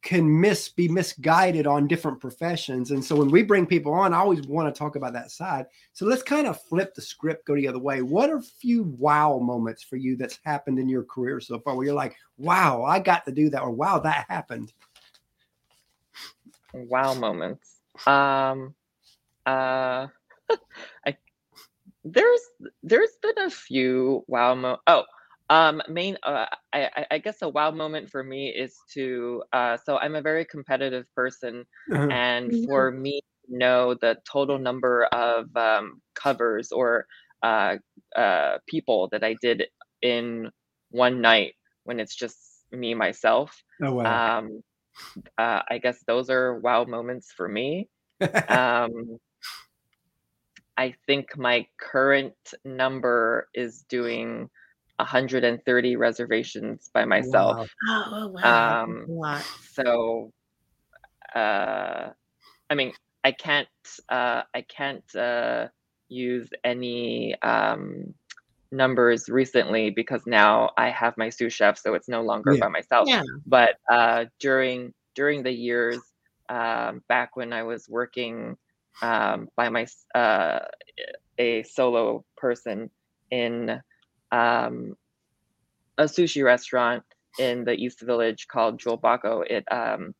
can 0.07 0.39
miss 0.39 0.69
be 0.69 0.87
misguided 0.87 1.67
on 1.67 1.85
different 1.85 2.21
professions. 2.21 2.91
And 2.91 3.03
so 3.03 3.13
when 3.13 3.29
we 3.29 3.43
bring 3.43 3.65
people 3.65 3.93
on, 3.93 4.13
I 4.13 4.19
always 4.19 4.41
want 4.47 4.73
to 4.73 4.79
talk 4.79 4.95
about 4.95 5.11
that 5.11 5.31
side. 5.31 5.65
So 5.91 6.05
let's 6.05 6.23
kind 6.23 6.47
of 6.47 6.61
flip 6.61 6.95
the 6.95 7.01
script, 7.01 7.45
go 7.45 7.55
the 7.55 7.67
other 7.67 7.77
way. 7.77 8.01
What 8.01 8.29
are 8.29 8.37
a 8.37 8.41
few 8.41 8.83
wow 8.83 9.37
moments 9.37 9.83
for 9.83 9.97
you 9.97 10.15
that's 10.15 10.39
happened 10.45 10.79
in 10.79 10.87
your 10.87 11.03
career 11.03 11.41
so 11.41 11.59
far 11.59 11.75
where 11.75 11.85
you're 11.85 11.93
like, 11.93 12.15
wow, 12.37 12.85
I 12.85 12.99
got 12.99 13.25
to 13.25 13.33
do 13.33 13.49
that, 13.49 13.61
or 13.61 13.69
wow, 13.69 13.99
that 13.99 14.27
happened? 14.29 14.71
Wow 16.73 17.13
moments. 17.13 17.81
Um 18.05 18.73
uh 19.45 20.07
I 21.05 21.17
there's 22.05 22.41
there's 22.81 23.17
been 23.21 23.39
a 23.39 23.49
few 23.49 24.23
wow 24.27 24.55
mo 24.55 24.77
oh 24.87 25.03
um 25.49 25.81
main 25.87 26.17
uh, 26.23 26.45
I 26.73 27.05
I 27.11 27.17
guess 27.19 27.41
a 27.41 27.49
wow 27.49 27.71
moment 27.71 28.09
for 28.09 28.23
me 28.23 28.49
is 28.49 28.75
to 28.93 29.43
uh 29.53 29.77
so 29.77 29.97
I'm 29.97 30.15
a 30.15 30.21
very 30.21 30.45
competitive 30.45 31.05
person 31.15 31.65
uh-huh. 31.91 32.07
and 32.11 32.51
mm-hmm. 32.51 32.65
for 32.65 32.91
me 32.91 33.21
know 33.47 33.93
the 33.93 34.17
total 34.29 34.59
number 34.59 35.05
of 35.05 35.55
um 35.55 36.01
covers 36.15 36.71
or 36.71 37.07
uh 37.43 37.75
uh 38.15 38.57
people 38.67 39.07
that 39.11 39.23
I 39.23 39.35
did 39.41 39.63
in 40.01 40.51
one 40.91 41.21
night 41.21 41.53
when 41.83 41.99
it's 41.99 42.15
just 42.15 42.37
me 42.71 42.93
myself 42.93 43.63
oh, 43.83 43.93
wow. 43.93 44.39
um 44.39 44.63
uh 45.37 45.61
I 45.69 45.77
guess 45.81 46.03
those 46.07 46.29
are 46.29 46.59
wow 46.59 46.83
moments 46.83 47.31
for 47.31 47.47
me 47.47 47.87
um 48.49 49.17
I 50.79 50.93
think 51.07 51.37
my 51.37 51.65
current 51.79 52.35
number 52.63 53.47
is 53.55 53.83
doing 53.89 54.49
130 54.97 55.95
reservations 55.95 56.89
by 56.93 57.05
myself. 57.05 57.69
Wow. 57.87 58.05
Oh, 58.11 58.27
wow. 58.27 58.81
Um, 58.81 59.05
wow. 59.07 59.41
So, 59.73 60.31
uh, 61.35 62.09
I 62.69 62.75
mean, 62.75 62.93
I 63.23 63.31
can't, 63.31 63.67
uh, 64.09 64.43
I 64.53 64.61
can't 64.61 65.15
uh, 65.15 65.67
use 66.09 66.49
any 66.63 67.35
um, 67.41 68.13
numbers 68.71 69.29
recently 69.29 69.89
because 69.89 70.21
now 70.25 70.71
I 70.77 70.89
have 70.89 71.17
my 71.17 71.29
sous 71.29 71.53
chef, 71.53 71.77
so 71.77 71.93
it's 71.93 72.09
no 72.09 72.21
longer 72.21 72.53
yeah. 72.53 72.61
by 72.61 72.67
myself. 72.69 73.07
Yeah. 73.07 73.23
But 73.45 73.75
uh, 73.89 74.25
during 74.39 74.93
during 75.15 75.43
the 75.43 75.51
years 75.51 75.99
um, 76.49 77.01
back 77.07 77.35
when 77.35 77.53
I 77.53 77.63
was 77.63 77.87
working 77.89 78.57
um, 79.01 79.49
by 79.55 79.69
my 79.69 79.87
uh, 80.15 80.59
a 81.37 81.63
solo 81.63 82.25
person 82.35 82.89
in 83.31 83.81
um, 84.31 84.95
a 85.97 86.03
sushi 86.03 86.43
restaurant 86.43 87.03
in 87.37 87.63
the 87.63 87.73
East 87.73 88.01
Village 88.01 88.47
called 88.47 88.79
Jewel 88.79 88.97
Bako. 88.97 89.43
It 89.49 89.63
um, 89.71 90.13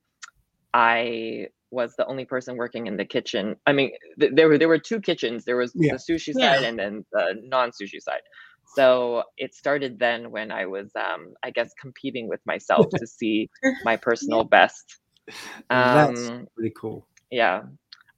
I 0.74 1.48
was 1.72 1.96
the 1.98 2.06
only 2.08 2.26
person 2.26 2.56
working 2.58 2.88
in 2.88 2.98
the 2.98 3.06
kitchen. 3.06 3.56
I 3.66 3.74
mean, 3.74 3.92
th- 4.20 4.34
there 4.36 4.48
were 4.48 4.58
there 4.58 4.68
were 4.68 4.80
two 4.80 5.00
kitchens. 5.02 5.46
There 5.46 5.58
was 5.58 5.74
Yeah. 5.76 5.94
the 5.94 5.98
sushi 5.98 6.34
Yeah. 6.36 6.50
side 6.50 6.64
and 6.64 6.80
then 6.80 7.06
the 7.12 7.36
non-sushi 7.44 8.02
side. 8.02 8.22
So 8.66 9.24
it 9.38 9.54
started 9.56 9.98
then 10.00 10.32
when 10.32 10.52
I 10.52 10.66
was, 10.66 10.92
um, 10.96 11.34
I 11.44 11.50
guess, 11.52 11.72
competing 11.80 12.28
with 12.28 12.42
myself 12.46 12.90
to 12.98 13.08
see 13.08 13.50
my 13.84 13.96
personal 13.98 14.44
best. 14.44 15.00
That's 15.70 16.30
Um, 16.30 16.48
pretty 16.56 16.74
cool. 16.78 17.08
yeah, 17.32 17.64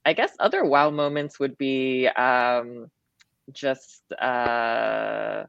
I 0.04 0.12
guess 0.12 0.32
other 0.40 0.64
wow 0.64 0.90
moments 0.90 1.38
would 1.40 1.56
be 1.58 2.06
um, 2.08 2.86
just 3.52 4.02
uh, 4.20 5.44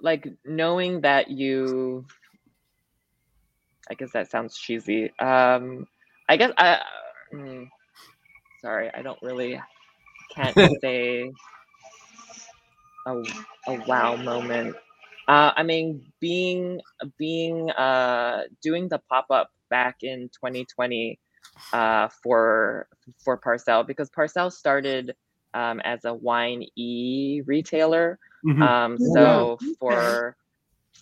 like 0.00 0.26
knowing 0.44 1.02
that 1.02 1.30
you. 1.30 2.04
I 3.90 3.94
guess 3.94 4.12
that 4.12 4.30
sounds 4.30 4.56
cheesy. 4.56 5.12
Um, 5.18 5.86
I 6.28 6.36
guess 6.36 6.52
I. 6.56 6.80
mm, 7.34 7.68
sorry, 8.60 8.90
I 8.92 9.02
don't 9.02 9.20
really 9.22 9.60
can't 10.34 10.56
say 10.80 11.32
a, 13.06 13.12
a 13.66 13.84
wow 13.86 14.16
moment. 14.16 14.76
Uh, 15.28 15.52
I 15.56 15.62
mean, 15.62 16.12
being 16.20 16.80
being 17.18 17.70
uh, 17.70 18.44
doing 18.62 18.88
the 18.88 18.98
pop 19.08 19.26
up 19.30 19.50
back 19.68 19.98
in 20.02 20.28
2020 20.34 21.18
uh, 21.72 22.08
for 22.22 22.88
for 23.24 23.38
Parcelle 23.38 23.86
because 23.86 24.10
Parcelle 24.10 24.52
started 24.52 25.14
um, 25.54 25.80
as 25.80 26.04
a 26.04 26.14
wine 26.14 26.64
e 26.76 27.42
retailer. 27.46 28.18
Mhm. 28.44 28.62
Um, 28.62 28.98
so 28.98 29.52
Okay. 29.54 29.66
for 29.78 30.36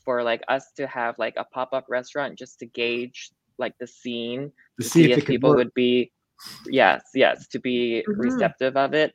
for 0.04 0.22
like 0.22 0.42
us 0.48 0.72
to 0.76 0.86
have 0.86 1.18
like 1.18 1.34
a 1.36 1.44
pop 1.44 1.72
up 1.72 1.84
restaurant 1.88 2.38
just 2.38 2.58
to 2.60 2.66
gauge 2.66 3.30
like 3.58 3.74
the 3.80 3.86
scene 3.86 4.52
to 4.78 4.84
to 4.84 4.88
see 4.88 5.04
see 5.04 5.12
if 5.12 5.18
if 5.18 5.26
people 5.26 5.54
would 5.54 5.72
be 5.74 6.10
yes 6.66 7.02
yes 7.14 7.46
to 7.48 7.58
be 7.58 8.04
Mhm. 8.08 8.18
receptive 8.18 8.76
of 8.76 8.94
it 8.94 9.14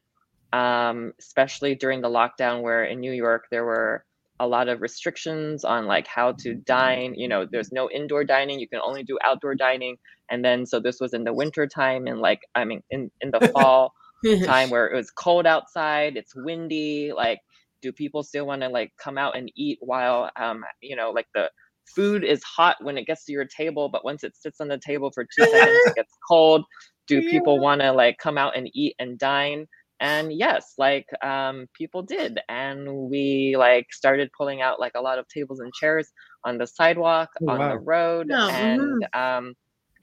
um 0.53 1.13
especially 1.19 1.75
during 1.75 2.01
the 2.01 2.09
lockdown 2.09 2.61
where 2.61 2.85
in 2.85 2.99
new 2.99 3.11
york 3.11 3.45
there 3.51 3.65
were 3.65 4.05
a 4.39 4.47
lot 4.47 4.67
of 4.67 4.81
restrictions 4.81 5.63
on 5.63 5.85
like 5.85 6.07
how 6.07 6.31
to 6.33 6.55
dine 6.55 7.13
you 7.15 7.27
know 7.27 7.45
there's 7.51 7.71
no 7.71 7.89
indoor 7.89 8.23
dining 8.23 8.59
you 8.59 8.67
can 8.67 8.81
only 8.83 9.03
do 9.03 9.17
outdoor 9.23 9.55
dining 9.55 9.97
and 10.29 10.43
then 10.43 10.65
so 10.65 10.79
this 10.79 10.99
was 10.99 11.13
in 11.13 11.23
the 11.23 11.33
winter 11.33 11.65
time 11.67 12.07
and 12.07 12.19
like 12.19 12.41
i 12.55 12.63
mean 12.65 12.81
in 12.91 13.09
in 13.21 13.31
the 13.31 13.41
fall 13.53 13.93
time 14.45 14.69
where 14.69 14.87
it 14.87 14.95
was 14.95 15.11
cold 15.11 15.45
outside 15.45 16.17
it's 16.17 16.33
windy 16.35 17.11
like 17.15 17.39
do 17.81 17.91
people 17.91 18.23
still 18.23 18.45
want 18.45 18.61
to 18.61 18.69
like 18.69 18.91
come 19.01 19.17
out 19.17 19.35
and 19.37 19.51
eat 19.55 19.77
while 19.81 20.29
um 20.39 20.63
you 20.81 20.95
know 20.95 21.11
like 21.11 21.27
the 21.35 21.49
food 21.95 22.23
is 22.23 22.41
hot 22.43 22.77
when 22.81 22.97
it 22.97 23.05
gets 23.05 23.25
to 23.25 23.31
your 23.33 23.45
table 23.45 23.89
but 23.89 24.05
once 24.05 24.23
it 24.23 24.35
sits 24.35 24.61
on 24.61 24.67
the 24.69 24.79
table 24.85 25.11
for 25.13 25.25
two 25.35 25.45
seconds 25.45 25.85
it 25.85 25.93
gets 25.95 26.13
cold 26.27 26.63
do 27.07 27.21
people 27.21 27.59
want 27.59 27.81
to 27.81 27.91
like 27.91 28.17
come 28.17 28.37
out 28.37 28.55
and 28.55 28.69
eat 28.73 28.95
and 28.99 29.17
dine? 29.19 29.67
And 29.99 30.33
yes 30.33 30.73
like 30.77 31.05
um 31.23 31.67
people 31.77 32.01
did 32.01 32.39
and 32.49 32.87
we 33.09 33.55
like 33.57 33.87
started 33.91 34.29
pulling 34.37 34.61
out 34.61 34.79
like 34.79 34.93
a 34.95 35.01
lot 35.01 35.19
of 35.19 35.27
tables 35.27 35.59
and 35.59 35.73
chairs 35.73 36.11
on 36.45 36.57
the 36.57 36.67
sidewalk 36.67 37.29
Oh, 37.41 37.45
on 37.47 37.57
wow. 37.57 37.69
the 37.69 37.77
road 37.77 38.31
Oh, 38.31 38.49
and 38.49 39.05
um 39.13 39.53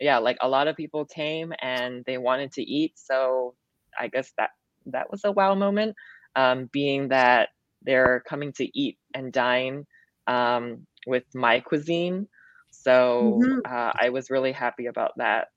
yeah 0.00 0.18
like 0.18 0.38
a 0.40 0.48
lot 0.48 0.68
of 0.68 0.76
people 0.76 1.04
came 1.06 1.52
and 1.60 2.02
they 2.06 2.16
wanted 2.18 2.52
to 2.52 2.62
eat 2.62 2.92
so 2.96 3.54
i 3.98 4.08
guess 4.08 4.32
that 4.38 4.50
that 4.86 5.10
was 5.10 5.24
a 5.24 5.32
wow 5.32 5.54
moment 5.54 5.94
um 6.36 6.68
being 6.72 7.08
that 7.08 7.50
they're 7.82 8.22
coming 8.28 8.52
to 8.52 8.78
eat 8.78 8.98
and 9.14 9.32
dine 9.32 9.86
um 10.26 10.86
with 11.06 11.24
my 11.34 11.60
cuisine 11.60 12.28
so 12.70 13.40
Mhm. 13.42 13.60
uh, 13.68 13.92
i 14.00 14.08
was 14.10 14.30
really 14.30 14.52
happy 14.52 14.86
about 14.86 15.12
that 15.16 15.48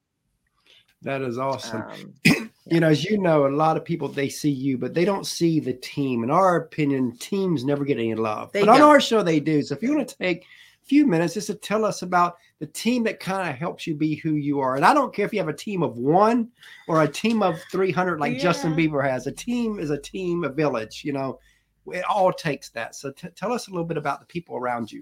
That 1.04 1.22
is 1.22 1.38
awesome. 1.38 1.84
um, 2.25 2.50
you 2.72 2.80
know, 2.80 2.88
as 2.88 3.04
you 3.04 3.18
know, 3.18 3.46
a 3.46 3.50
lot 3.50 3.75
of 3.75 3.84
people 3.84 4.08
they 4.08 4.30
see 4.30 4.50
you, 4.50 4.78
but 4.78 4.94
they 4.94 5.04
don't 5.04 5.28
see 5.28 5.60
the 5.60 5.74
team. 5.74 6.24
In 6.24 6.32
our 6.32 6.56
opinion, 6.56 7.18
teams 7.18 7.66
never 7.66 7.84
get 7.84 7.98
any 7.98 8.16
love. 8.16 8.52
They 8.54 8.62
but 8.62 8.70
on 8.70 8.79
don't. 8.79 8.90
our 8.90 9.01
show, 9.01 9.22
they 9.22 9.40
do. 9.42 9.62
So 9.62 9.75
if 9.75 9.84
you 9.84 9.96
want 9.96 10.07
to 10.07 10.18
take 10.18 10.44
a 10.44 10.46
few 10.85 11.07
minutes 11.07 11.33
just 11.33 11.48
to 11.48 11.55
tell 11.55 11.85
us 11.85 12.01
about 12.01 12.37
the 12.59 12.67
team 12.67 13.03
that 13.03 13.19
kind 13.19 13.50
of 13.50 13.55
helps 13.55 13.87
you 13.87 13.96
be 13.96 14.15
who 14.15 14.33
you 14.33 14.59
are, 14.59 14.75
and 14.75 14.85
I 14.85 14.93
don't 14.93 15.13
care 15.13 15.25
if 15.25 15.33
you 15.33 15.39
have 15.39 15.48
a 15.48 15.53
team 15.53 15.83
of 15.83 15.98
one 15.98 16.50
or 16.87 17.03
a 17.03 17.07
team 17.07 17.41
of 17.41 17.61
three 17.72 17.91
hundred, 17.91 18.19
like 18.19 18.37
Justin 18.37 18.75
Bieber 18.75 19.03
has. 19.03 19.27
A 19.27 19.31
team 19.31 19.79
is 19.79 19.89
a 19.89 19.98
team, 19.98 20.43
a 20.43 20.50
village. 20.50 21.03
You 21.03 21.13
know, 21.13 21.39
it 21.87 22.03
all 22.05 22.31
takes 22.31 22.69
that. 22.72 22.96
So 22.96 23.11
t- 23.11 23.29
tell 23.35 23.51
us 23.51 23.67
a 23.67 23.72
little 23.72 23.85
bit 23.85 23.98
about 23.98 24.19
the 24.19 24.25
people 24.25 24.55
around 24.55 24.91
you. 24.91 25.01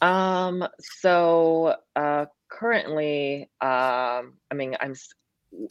Um, 0.00 0.66
so 0.80 1.76
uh 1.96 2.26
currently, 2.48 3.42
um, 3.60 4.34
I 4.50 4.54
mean, 4.54 4.76
I'm 4.80 4.94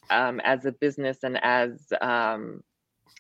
um 0.09 0.39
as 0.41 0.65
a 0.65 0.71
business 0.71 1.19
and 1.23 1.43
as 1.43 1.91
um 2.01 2.63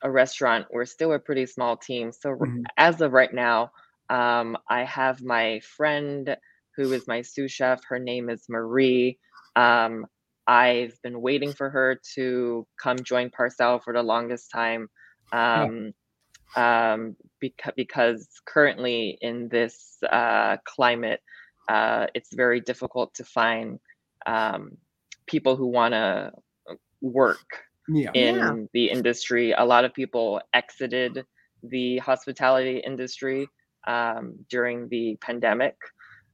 a 0.01 0.09
restaurant, 0.09 0.67
we're 0.71 0.85
still 0.85 1.11
a 1.13 1.19
pretty 1.19 1.45
small 1.45 1.75
team. 1.75 2.11
So 2.11 2.29
Mhm. 2.29 2.63
as 2.77 3.01
of 3.01 3.11
right 3.11 3.33
now, 3.33 3.71
um, 4.09 4.57
I 4.69 4.83
have 4.83 5.21
my 5.21 5.61
friend 5.77 6.35
who 6.75 6.91
is 6.93 7.07
my 7.07 7.21
sous 7.21 7.51
chef. 7.51 7.81
Her 7.87 7.99
name 7.99 8.29
is 8.29 8.45
Marie. 8.49 9.17
Um, 9.55 10.05
I've 10.47 10.97
been 11.03 11.21
waiting 11.21 11.53
for 11.53 11.69
her 11.69 11.99
to 12.15 12.65
come 12.81 13.03
join 13.03 13.29
Parcelle 13.29 13.83
for 13.83 13.93
the 13.93 14.01
longest 14.03 14.51
time. 14.51 14.87
Um, 15.31 15.91
um, 16.55 17.15
because, 17.39 17.73
because 17.75 18.27
currently 18.45 19.17
in 19.21 19.49
this 19.49 19.97
uh, 20.11 20.57
climate, 20.65 21.21
uh, 21.69 22.07
it's 22.15 22.33
very 22.33 22.59
difficult 22.61 23.13
to 23.15 23.23
find 23.23 23.79
um, 24.25 24.71
people 25.27 25.55
who 25.55 25.67
want 25.67 25.93
to 25.93 26.31
work 27.01 27.45
Yeah. 27.87 28.11
in 28.13 28.35
Yeah. 28.37 28.55
the 28.73 28.89
industry. 28.89 29.51
A 29.51 29.63
lot 29.65 29.85
of 29.85 29.93
people 29.93 30.41
exited 30.53 31.25
the 31.63 31.97
hospitality 31.99 32.79
industry 32.85 33.47
um, 33.87 34.35
during 34.49 34.89
the 34.89 35.17
pandemic. 35.21 35.75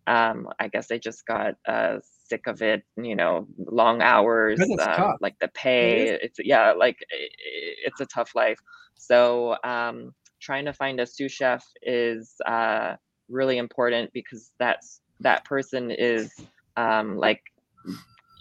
Um, 0.08 0.48
I 0.60 0.68
guess 0.68 0.88
they 0.88 1.00
just 1.00 1.26
got 1.26 1.56
uh, 1.68 1.98
sick 2.28 2.48
of 2.48 2.62
it. 2.62 2.84
You 2.98 3.16
know, 3.16 3.48
long 3.58 4.02
hours, 4.02 4.74
um, 4.82 5.16
like 5.20 5.36
the 5.40 5.50
pay. 5.50 6.08
It's 6.08 6.40
yeah, 6.44 6.74
like 6.74 6.98
i- 7.12 7.16
i- 7.16 7.76
it's 7.88 8.00
a 8.02 8.06
tough 8.06 8.32
life. 8.36 8.60
So 8.98 9.56
um, 9.64 10.14
trying 10.42 10.66
to 10.66 10.74
find 10.74 11.00
a 11.00 11.06
sous 11.06 11.32
chef 11.32 11.66
is 11.82 12.36
uh, 12.46 12.96
really 13.30 13.58
important 13.58 14.12
because 14.14 14.52
that's 14.60 15.02
that 15.22 15.46
person 15.46 15.92
is 15.92 16.34
um, 16.78 17.18
like 17.18 17.42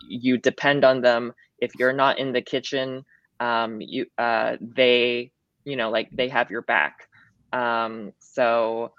you 0.09 0.39
depend 0.39 0.85
on 0.85 1.01
them 1.01 1.33
if 1.59 1.73
you're 1.79 1.93
not 1.93 2.19
in 2.19 2.33
the 2.33 2.43
kitchen 2.43 3.05
um 3.41 3.81
you 3.81 4.07
uh 4.19 4.57
they 4.77 5.31
you 5.65 5.77
know 5.77 5.91
like 5.91 6.09
they 6.17 6.29
have 6.29 6.51
your 6.51 6.63
back 6.63 7.09
um 7.55 8.13
so 8.19 8.93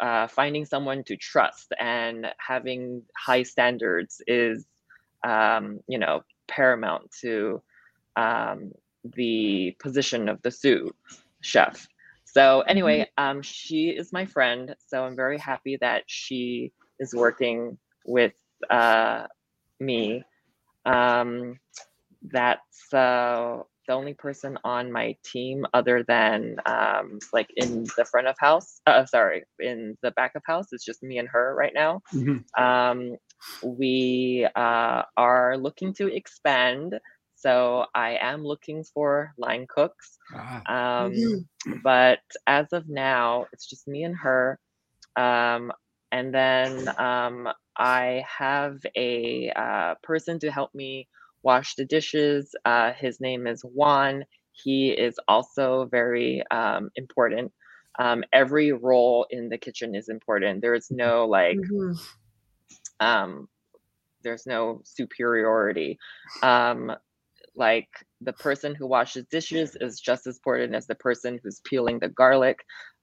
uh 0.00 0.26
finding 0.28 0.64
someone 0.64 1.04
to 1.04 1.16
trust 1.16 1.72
and 1.78 2.26
having 2.38 3.02
high 3.16 3.42
standards 3.42 4.22
is 4.26 4.66
um 5.26 5.80
you 5.88 5.98
know 5.98 6.22
paramount 6.48 7.10
to 7.20 7.62
um 8.16 8.72
the 9.16 9.76
position 9.80 10.28
of 10.28 10.40
the 10.42 10.50
sous 10.50 10.90
chef. 11.42 11.86
So 12.24 12.62
anyway 12.62 13.08
um 13.18 13.42
she 13.42 13.88
is 13.90 14.12
my 14.12 14.26
friend 14.26 14.74
so 14.86 15.04
i'm 15.04 15.16
very 15.16 15.38
happy 15.38 15.76
that 15.80 16.04
she 16.06 16.72
is 17.00 17.14
working 17.14 17.78
with 18.06 18.34
uh 18.70 19.26
me. 19.80 20.24
Um 20.86 21.58
that's 22.22 22.92
uh 22.94 23.62
the 23.86 23.92
only 23.92 24.14
person 24.14 24.58
on 24.64 24.92
my 24.92 25.16
team 25.24 25.66
other 25.74 26.04
than 26.06 26.56
um 26.66 27.18
like 27.32 27.48
in 27.56 27.84
the 27.96 28.04
front 28.04 28.26
of 28.28 28.36
house 28.38 28.80
uh 28.86 29.04
sorry 29.06 29.44
in 29.60 29.96
the 30.02 30.10
back 30.12 30.32
of 30.34 30.42
house 30.46 30.66
it's 30.72 30.84
just 30.84 31.02
me 31.02 31.18
and 31.18 31.28
her 31.28 31.54
right 31.56 31.72
now 31.74 32.00
Mhm. 32.14 32.44
um 32.58 33.16
we 33.62 34.46
uh 34.56 35.02
are 35.16 35.56
looking 35.56 35.92
to 35.94 36.06
expand 36.14 36.98
so 37.34 37.86
i 37.94 38.16
am 38.20 38.44
looking 38.44 38.84
for 38.84 39.32
line 39.38 39.66
cooks 39.68 40.18
Ah, 40.34 40.62
um 41.06 41.12
Mhm. 41.12 41.82
but 41.82 42.20
as 42.46 42.72
of 42.72 42.88
now 42.88 43.46
it's 43.52 43.68
just 43.68 43.86
me 43.88 44.04
and 44.04 44.16
her 44.16 44.58
um 45.16 45.72
and 46.12 46.34
then 46.34 46.88
um 46.98 47.48
i 47.76 48.22
have 48.26 48.78
a 48.96 49.50
uh, 49.56 49.94
person 50.02 50.38
to 50.40 50.50
help 50.50 50.74
me 50.74 51.08
wash 51.42 51.74
the 51.76 51.84
dishes 51.84 52.54
uh 52.64 52.92
his 52.92 53.20
name 53.20 53.46
is 53.46 53.62
juan. 53.62 54.24
He 54.52 54.90
is 54.90 55.16
also 55.28 55.86
very 55.86 56.42
um 56.50 56.90
important. 56.96 57.52
Um 57.98 58.24
every 58.32 58.72
role 58.72 59.26
in 59.30 59.48
the 59.48 59.58
kitchen 59.58 59.94
is 59.94 60.08
important. 60.08 60.62
There 60.62 60.74
is 60.74 60.90
no 60.90 61.26
like 61.26 61.60
Mhm. 61.60 61.98
um 63.00 63.48
there's 64.22 64.46
no 64.46 64.80
superiority. 64.84 65.98
Um 66.42 66.92
like 67.56 67.88
the 68.20 68.32
person 68.34 68.74
who 68.74 68.86
washes 68.86 69.26
dishes 69.30 69.76
is 69.80 70.00
just 70.00 70.26
as 70.26 70.36
important 70.38 70.74
as 70.74 70.86
the 70.86 70.94
person 70.96 71.40
who's 71.42 71.60
peeling 71.64 71.98
the 72.00 72.08
garlic. 72.08 72.58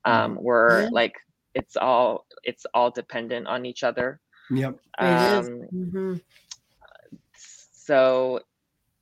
Um 0.06 0.38
we're 0.42 0.86
Yeah. 0.86 0.90
like 0.92 1.16
it's 1.56 1.78
all 1.78 2.26
it's 2.44 2.66
all 2.74 2.92
dependent 2.92 3.48
on 3.48 3.66
each 3.66 3.84
other. 3.84 4.22
Yep. 4.50 4.80
Um, 5.00 5.64
hmm 5.72 6.16
so 7.90 8.40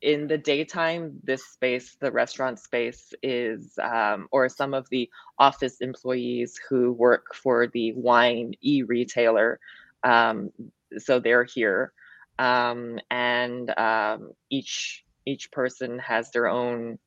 in 0.00 0.26
the 0.28 0.38
daytime 0.38 1.20
this 1.22 1.44
space 1.44 1.96
the 2.00 2.10
restaurant 2.10 2.58
space 2.58 3.12
is 3.22 3.78
um, 3.82 4.28
or 4.30 4.48
some 4.48 4.72
of 4.72 4.88
the 4.90 5.10
office 5.38 5.76
employees 5.82 6.58
who 6.68 6.92
work 6.92 7.34
for 7.34 7.66
the 7.66 7.92
wine 7.92 8.54
e-retailer 8.62 9.60
um, 10.04 10.50
so 10.96 11.20
they're 11.20 11.44
here 11.44 11.92
um, 12.38 12.98
and 13.10 13.76
um, 13.78 14.30
each 14.48 15.04
each 15.26 15.52
person 15.52 15.98
has 15.98 16.30
their 16.30 16.48
own 16.48 16.98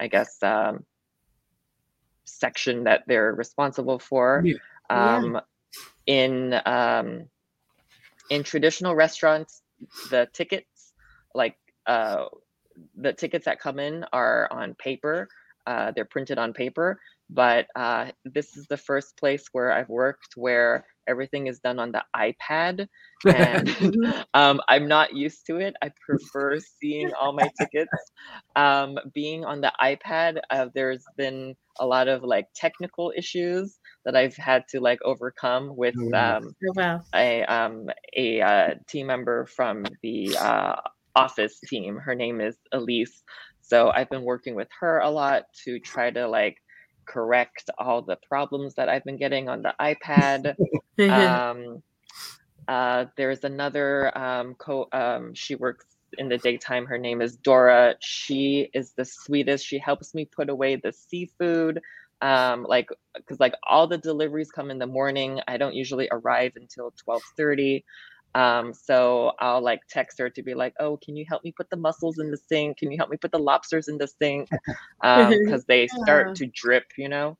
i 0.00 0.06
guess 0.06 0.42
um, 0.42 0.86
section 2.24 2.84
that 2.84 3.02
they're 3.06 3.34
responsible 3.34 3.98
for 3.98 4.42
Yeah. 4.44 4.54
Yeah. 4.90 5.16
um, 5.16 5.40
in 6.06 6.54
um, 6.64 7.26
in 8.30 8.42
traditional 8.44 8.94
restaurants 8.94 9.60
the 10.10 10.28
tickets 10.32 10.77
like 11.34 11.56
uh, 11.86 12.26
the 12.96 13.12
tickets 13.12 13.44
that 13.44 13.60
come 13.60 13.78
in 13.78 14.04
are 14.12 14.48
on 14.50 14.74
paper 14.74 15.28
uh, 15.66 15.90
they're 15.92 16.04
printed 16.04 16.38
on 16.38 16.52
paper 16.52 16.98
but 17.30 17.66
uh, 17.76 18.06
this 18.24 18.56
is 18.56 18.66
the 18.68 18.76
first 18.76 19.16
place 19.18 19.44
where 19.52 19.72
i've 19.72 19.88
worked 19.88 20.34
where 20.36 20.84
everything 21.08 21.46
is 21.46 21.58
done 21.60 21.78
on 21.78 21.92
the 21.92 22.02
ipad 22.16 22.86
and 23.32 23.76
um, 24.34 24.60
i'm 24.68 24.86
not 24.88 25.14
used 25.14 25.44
to 25.46 25.56
it. 25.56 25.74
I 25.82 25.90
prefer 26.04 26.58
seeing 26.60 27.12
all 27.20 27.32
my 27.32 27.50
tickets. 27.56 28.12
Um, 28.56 28.98
being 29.14 29.44
on 29.44 29.60
the 29.60 29.72
ipad 29.82 30.38
uh, 30.50 30.66
there's 30.74 31.04
been 31.16 31.54
a 31.78 31.86
lot 31.86 32.08
of 32.08 32.22
like 32.22 32.46
technical 32.54 33.12
issues 33.16 33.78
that 34.04 34.16
i've 34.16 34.36
had 34.36 34.64
to 34.70 34.80
like 34.80 34.98
overcome 35.04 35.76
with 35.76 35.96
Oh, 35.98 36.12
um, 36.14 36.54
Oh, 36.64 36.72
wow. 36.74 37.04
a 37.14 37.42
um 37.44 37.86
a 38.16 38.40
uh, 38.40 38.74
team 38.88 39.06
member 39.06 39.46
from 39.46 39.84
the 40.02 40.36
uh, 40.36 40.76
office 41.18 41.58
team. 41.66 41.96
Her 41.96 42.14
name 42.14 42.40
is 42.40 42.56
Elise. 42.72 43.22
So 43.62 43.90
I've 43.90 44.10
been 44.10 44.22
working 44.22 44.54
with 44.54 44.68
her 44.80 45.00
a 45.00 45.10
lot 45.10 45.44
to 45.64 45.78
try 45.80 46.10
to 46.10 46.28
like 46.28 46.56
correct 47.06 47.70
all 47.78 48.02
the 48.02 48.18
problems 48.28 48.74
that 48.76 48.88
I've 48.88 49.04
been 49.04 49.18
getting 49.18 49.48
on 49.48 49.62
the 49.62 49.74
iPad. 49.80 50.54
um, 51.10 51.82
uh, 52.68 53.06
there's 53.16 53.44
another 53.44 54.16
um, 54.16 54.54
co. 54.54 54.88
Um, 54.92 55.34
she 55.34 55.54
works 55.54 55.86
in 56.18 56.28
the 56.28 56.38
daytime. 56.38 56.86
Her 56.86 56.98
name 56.98 57.20
is 57.20 57.36
Dora. 57.36 57.96
She 58.00 58.70
is 58.74 58.92
the 58.96 59.04
sweetest. 59.04 59.66
She 59.66 59.78
helps 59.78 60.14
me 60.14 60.26
put 60.26 60.50
away 60.50 60.76
the 60.76 60.92
seafood. 60.92 61.80
Um, 62.20 62.64
like, 62.68 62.88
because 63.16 63.40
like 63.40 63.54
all 63.68 63.86
the 63.86 63.98
deliveries 63.98 64.50
come 64.50 64.70
in 64.70 64.78
the 64.78 64.86
morning. 64.86 65.40
I 65.48 65.56
don't 65.56 65.74
usually 65.74 66.08
arrive 66.10 66.52
until 66.56 66.92
twelve 67.04 67.22
thirty. 67.36 67.84
Um, 68.34 68.72
so 68.74 69.32
I'll 69.40 69.62
like 69.62 69.80
text 69.88 70.18
her 70.18 70.30
to 70.30 70.42
be 70.42 70.54
like, 70.54 70.74
"Oh, 70.80 70.98
can 71.04 71.16
you 71.16 71.24
help 71.28 71.44
me 71.44 71.52
put 71.56 71.70
the 71.70 71.76
mussels 71.76 72.18
in 72.18 72.30
the 72.30 72.36
sink? 72.36 72.78
Can 72.78 72.90
you 72.92 72.98
help 72.98 73.10
me 73.10 73.16
put 73.18 73.32
the 73.32 73.38
lobsters 73.38 73.88
in 73.88 73.98
the 73.98 74.08
sink? 74.08 74.48
Um 75.04 75.38
because 75.44 75.64
they 75.66 75.88
Yeah. 75.92 75.98
start 76.02 76.34
to 76.36 76.46
drip, 76.46 76.86
you 76.98 77.08
know." 77.08 77.38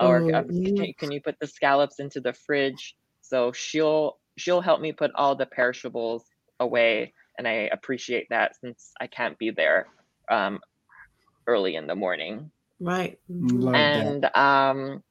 Or 0.00 0.24
Oh, 0.24 0.34
um, 0.34 0.50
can, 0.76 0.92
can 0.98 1.10
you 1.12 1.20
put 1.22 1.36
the 1.40 1.46
scallops 1.46 2.00
into 2.00 2.20
the 2.20 2.32
fridge? 2.32 2.96
So 3.22 3.52
she'll 3.52 4.18
she'll 4.38 4.60
help 4.62 4.80
me 4.80 4.92
put 4.92 5.12
all 5.14 5.36
the 5.36 5.46
perishables 5.46 6.24
away, 6.60 7.14
and 7.38 7.46
I 7.48 7.68
appreciate 7.72 8.26
that 8.30 8.56
since 8.56 8.92
I 9.00 9.06
can't 9.06 9.38
be 9.38 9.50
there 9.50 9.88
um, 10.30 10.60
early 11.46 11.76
in 11.76 11.86
the 11.86 11.96
morning. 11.96 12.50
Right. 12.80 13.18
Love 13.28 13.92
that. 13.92 14.16
And 14.16 14.24
um, 14.36 15.02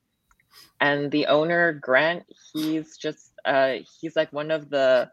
and 0.81 1.11
the 1.11 1.27
owner 1.27 1.73
Grant, 1.73 2.25
he's 2.53 2.97
just 2.97 3.33
uh, 3.45 3.77
he's 3.99 4.15
like 4.15 4.31
one 4.33 4.51
of 4.51 4.69
the 4.69 5.09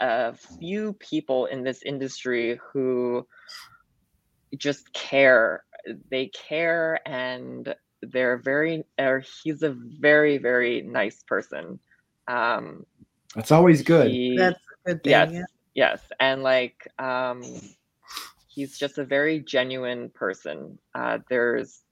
uh, 0.00 0.32
few 0.58 0.94
people 0.94 1.46
in 1.46 1.62
this 1.64 1.82
industry 1.82 2.58
who 2.72 3.26
just 4.56 4.92
care. 4.92 5.64
They 6.10 6.26
care 6.28 7.00
and 7.06 7.74
they're 8.02 8.38
very 8.38 8.84
or 8.98 9.22
he's 9.42 9.62
a 9.62 9.74
very 10.00 10.38
very 10.38 10.82
nice 10.82 11.22
person 11.26 11.78
um 12.28 12.84
That's 13.34 13.52
always 13.52 13.82
good. 13.82 14.10
he- 14.10 14.36
That's 14.36 14.58
a 14.86 14.88
good 14.90 15.02
thing. 15.04 15.10
yes 15.12 15.32
yeah. 15.32 15.44
yes 15.74 16.02
and 16.20 16.42
like 16.42 16.76
um 16.98 17.42
he's 18.48 18.78
just 18.78 18.98
a 18.98 19.04
very 19.04 19.40
genuine 19.40 20.10
person 20.10 20.78
uh 20.94 21.18
there's 21.28 21.82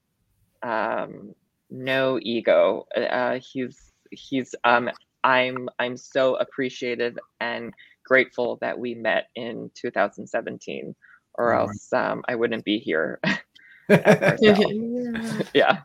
um 0.62 1.34
no 1.70 2.18
ego 2.22 2.86
uh 2.96 3.38
he's 3.52 3.78
he's 4.10 4.54
um 4.64 4.90
i'm 5.24 5.68
i'm 5.78 5.96
so 5.96 6.36
appreciative 6.36 7.16
and 7.40 7.72
grateful 8.04 8.56
that 8.60 8.78
we 8.78 8.94
met 8.94 9.28
in 9.34 9.70
2017 9.74 10.94
or 11.34 11.48
Right. 11.48 11.60
else 11.60 11.92
um 11.92 12.22
i 12.28 12.34
wouldn't 12.34 12.64
be 12.64 12.78
here. 12.78 13.20
Yeah. 13.88 14.56
yeah 15.54 15.78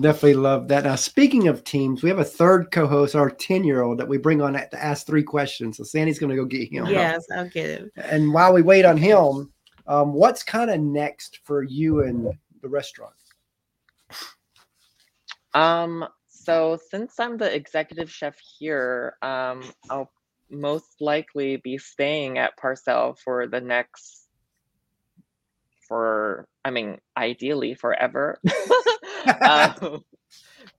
Definitely 0.00 0.34
love 0.34 0.68
that. 0.68 0.84
Now, 0.84 0.94
speaking 0.94 1.48
of 1.48 1.64
teams, 1.64 2.02
we 2.02 2.08
have 2.10 2.18
a 2.18 2.24
third 2.24 2.70
co-host, 2.70 3.14
our 3.14 3.30
ten-year-old, 3.30 3.98
that 3.98 4.08
we 4.08 4.18
bring 4.18 4.42
on 4.42 4.52
to 4.52 4.84
ask 4.84 5.06
three 5.06 5.22
questions. 5.22 5.76
So 5.78 5.84
Sandy's 5.84 6.18
going 6.18 6.30
to 6.30 6.36
go 6.36 6.44
get 6.44 6.70
him. 6.70 6.86
Yes, 6.86 7.24
I'll 7.34 7.48
get 7.48 7.70
it. 7.70 7.92
And 7.96 8.32
while 8.32 8.52
we 8.52 8.62
wait 8.62 8.84
on 8.84 8.96
him, 8.96 9.52
um, 9.86 10.12
what's 10.12 10.42
kind 10.42 10.70
of 10.70 10.80
next 10.80 11.40
for 11.44 11.62
you 11.62 12.02
and 12.02 12.30
the 12.62 12.68
restaurant? 12.68 13.14
Um, 15.54 16.06
so 16.28 16.78
since 16.90 17.18
I'm 17.18 17.36
the 17.38 17.54
executive 17.54 18.10
chef 18.10 18.38
here, 18.58 19.16
um, 19.22 19.62
I'll 19.90 20.10
most 20.50 21.00
likely 21.00 21.56
be 21.56 21.78
staying 21.78 22.38
at 22.38 22.58
Parcelle 22.58 23.18
for 23.18 23.46
the 23.46 23.60
next 23.60 24.28
for 25.88 26.46
I 26.64 26.70
mean 26.70 26.98
ideally 27.16 27.74
forever. 27.74 28.40
um, 29.42 30.04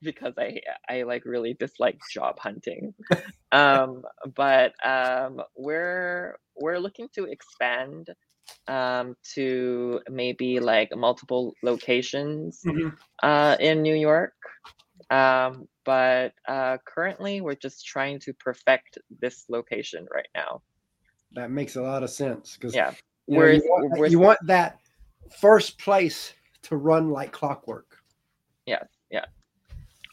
because 0.02 0.34
I 0.38 0.60
I 0.90 1.04
like 1.04 1.26
really 1.26 1.54
dislike 1.54 2.00
job 2.12 2.40
hunting. 2.40 2.94
Um, 3.52 4.04
but 4.36 4.74
um, 4.86 5.42
we're 5.56 6.38
we're 6.56 6.80
looking 6.80 7.08
to 7.16 7.26
expand 7.26 8.10
um, 8.68 9.16
to 9.34 10.02
maybe 10.10 10.60
like 10.60 10.96
multiple 10.96 11.54
locations 11.64 12.64
uh, 13.24 13.58
in 13.60 13.82
New 13.82 13.96
York. 13.96 14.34
Um, 15.10 15.68
but 15.84 16.34
uh, 16.48 16.78
currently, 16.86 17.42
we're 17.42 17.56
just 17.56 17.86
trying 17.86 18.20
to 18.22 18.34
perfect 18.34 18.98
this 19.22 19.46
location 19.50 20.08
right 20.14 20.28
now. 20.36 20.62
That 21.34 21.52
makes 21.52 21.76
a 21.76 21.82
lot 21.82 22.04
of 22.04 22.10
sense 22.10 22.56
because 22.56 22.74
Yeah, 22.74 22.94
you, 23.28 23.40
know, 23.40 23.46
you 23.46 23.62
want, 23.66 24.12
you 24.12 24.20
want 24.20 24.40
that 24.48 24.80
first 25.40 25.78
place 25.78 26.34
to 26.64 26.78
run 26.78 27.12
like 27.12 27.32
clockwork. 27.32 27.98
Yeah, 28.66 28.84
yeah. 29.12 29.26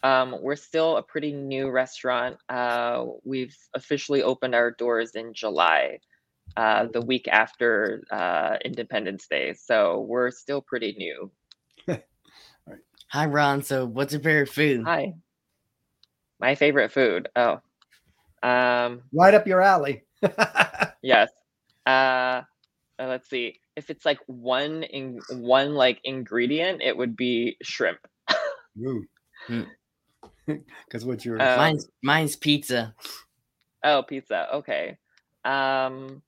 Um, 0.02 0.36
we're 0.40 0.56
still 0.56 0.96
a 0.96 1.02
pretty 1.02 1.32
new 1.32 1.70
restaurant. 1.70 2.36
Uh, 2.48 3.04
we've 3.24 3.56
officially 3.74 4.22
opened 4.22 4.54
our 4.54 4.72
doors 4.72 5.14
in 5.14 5.32
July, 5.32 5.98
uh, 6.56 6.86
the 6.92 7.00
week 7.00 7.28
after 7.28 8.02
uh, 8.10 8.56
Independence 8.64 9.28
Day. 9.28 9.54
So 9.54 10.00
we're 10.00 10.30
still 10.30 10.60
pretty 10.60 10.94
new. 10.98 11.30
Hi, 13.12 13.26
Ron. 13.26 13.62
So, 13.62 13.84
what's 13.84 14.14
your 14.14 14.22
favorite 14.22 14.48
food? 14.48 14.84
Hi. 14.86 15.12
My 16.40 16.54
favorite 16.54 16.92
food. 16.92 17.28
Oh, 17.36 17.60
um, 18.42 19.02
Right 19.12 19.34
up 19.34 19.46
your 19.46 19.60
alley. 19.60 20.04
yes. 21.02 21.30
Uh, 21.86 22.40
uh, 22.98 23.06
let's 23.06 23.28
see. 23.28 23.60
If 23.76 23.90
it's 23.90 24.06
like 24.06 24.18
one 24.26 24.82
in 24.82 25.20
one 25.30 25.74
like 25.74 26.00
ingredient, 26.04 26.80
it 26.82 26.96
would 26.96 27.16
be 27.16 27.58
shrimp. 27.62 27.98
Hmm. 28.78 29.00
Because 30.86 31.04
what's 31.04 31.24
your 31.24 31.38
Uh, 31.38 31.56
mine's 31.56 31.86
mine's 32.02 32.36
pizza. 32.36 32.94
Oh, 33.84 34.02
pizza. 34.02 34.48
Okay. 34.54 34.96
Um 35.44 36.22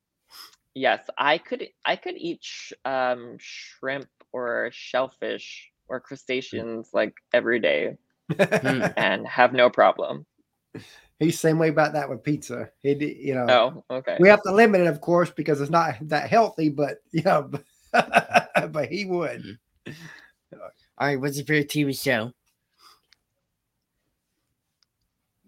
yes, 0.75 1.09
I 1.17 1.39
could 1.39 1.69
I 1.85 1.97
could 1.97 2.17
eat 2.17 2.41
sh- 2.43 2.73
um 2.85 3.37
shrimp 3.39 4.09
or 4.33 4.71
shellfish 4.73 5.73
or 5.89 6.01
crustaceans 6.01 6.91
like 6.93 7.15
every 7.33 7.61
day 7.61 7.97
Hmm. 8.31 8.83
and 8.97 9.27
have 9.27 9.53
no 9.53 9.69
problem. 9.69 10.25
he's 11.19 11.39
same 11.39 11.59
way 11.59 11.69
about 11.69 11.93
that 11.93 12.09
with 12.09 12.23
pizza. 12.23 12.71
He, 12.83 12.95
d- 12.95 13.19
you 13.21 13.35
know, 13.35 13.47
Oh, 13.91 13.97
okay. 13.99 14.17
we 14.19 14.29
have 14.29 14.43
to 14.45 14.53
limit 14.55 14.81
it, 14.81 14.87
of 14.87 15.01
course, 15.03 15.31
because 15.31 15.61
it's 15.61 15.71
not 15.71 15.97
that 16.09 16.31
healthy. 16.31 16.71
But 16.71 16.99
you 17.13 17.23
know, 17.23 17.51
but 17.93 18.89
he 18.89 19.05
would. 19.05 19.59
All 20.53 20.61
right, 21.09 21.21
what's 21.21 21.37
your 21.37 21.45
favorite 21.45 21.69
TV 21.69 21.93
show? 21.93 22.33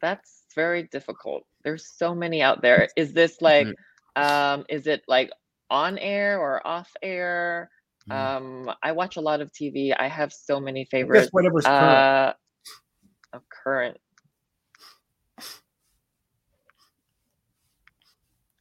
That's 0.01 0.45
very 0.55 0.85
difficult. 0.85 1.45
There's 1.65 1.87
so 1.87 2.15
many 2.15 2.43
out 2.43 2.61
there. 2.63 2.89
Is 2.97 3.13
this 3.13 3.41
like 3.41 3.69
um 4.17 4.65
is 4.69 4.87
it 4.87 5.03
like 5.09 5.31
on 5.71 5.99
air 5.99 6.39
or 6.39 6.65
off 6.67 6.93
air? 7.03 7.71
Hmm. 8.09 8.13
Um 8.13 8.71
I 8.83 8.93
watch 8.93 9.17
a 9.17 9.21
lot 9.21 9.41
of 9.41 9.53
TV. 9.53 9.95
I 9.99 10.09
have 10.09 10.33
so 10.33 10.61
many 10.61 10.85
favorites. 10.85 11.29
whatever's 11.33 11.65
current. 11.65 11.99
Uh 11.99 12.33
current. 13.65 13.99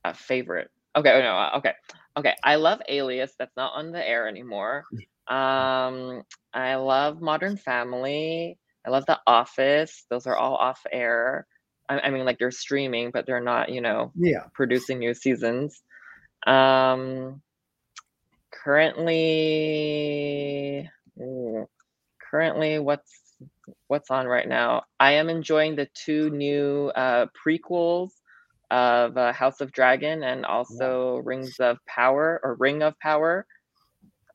a 0.05 0.13
favorite. 0.13 0.69
Okay, 0.95 1.11
oh, 1.11 1.19
no, 1.21 1.35
uh, 1.35 1.51
okay, 1.57 1.73
okay. 2.17 2.35
I 2.43 2.55
love 2.55 2.81
Alias. 2.87 3.33
That's 3.37 3.55
not 3.57 3.73
on 3.75 3.91
the 3.91 4.07
air 4.07 4.27
anymore. 4.27 4.85
Um, 5.27 6.21
I 6.53 6.75
love 6.75 7.21
Modern 7.21 7.57
Family. 7.57 8.57
I 8.85 8.89
love 8.91 9.05
The 9.07 9.19
Office. 9.27 10.05
Those 10.09 10.27
are 10.27 10.37
all 10.37 10.55
off 10.55 10.85
air. 10.91 11.47
I, 11.89 11.99
I 11.99 12.09
mean, 12.11 12.23
like 12.23 12.37
they're 12.37 12.51
streaming, 12.51 13.11
but 13.11 13.25
they're 13.25 13.41
not, 13.41 13.69
you 13.69 13.81
know, 13.81 14.11
Yeah. 14.15 14.43
producing 14.53 14.99
new 14.99 15.13
seasons. 15.13 15.81
Um, 16.45 17.41
currently, 18.65 19.29
currently, 22.31 22.79
what's 22.79 23.21
what's 23.87 24.09
on 24.09 24.25
right 24.25 24.47
now? 24.47 24.83
I 24.99 25.11
am 25.13 25.29
enjoying 25.29 25.75
the 25.75 25.87
two 25.93 26.31
new 26.31 26.91
uh, 26.95 27.27
prequels 27.45 28.09
of 28.71 29.15
uh, 29.17 29.31
House 29.33 29.61
of 29.61 29.71
Dragon 29.71 30.23
and 30.23 30.45
also 30.45 31.17
Rings 31.17 31.59
of 31.59 31.77
Power 31.85 32.41
or 32.43 32.55
Ring 32.55 32.81
of 32.81 32.99
Power. 32.99 33.45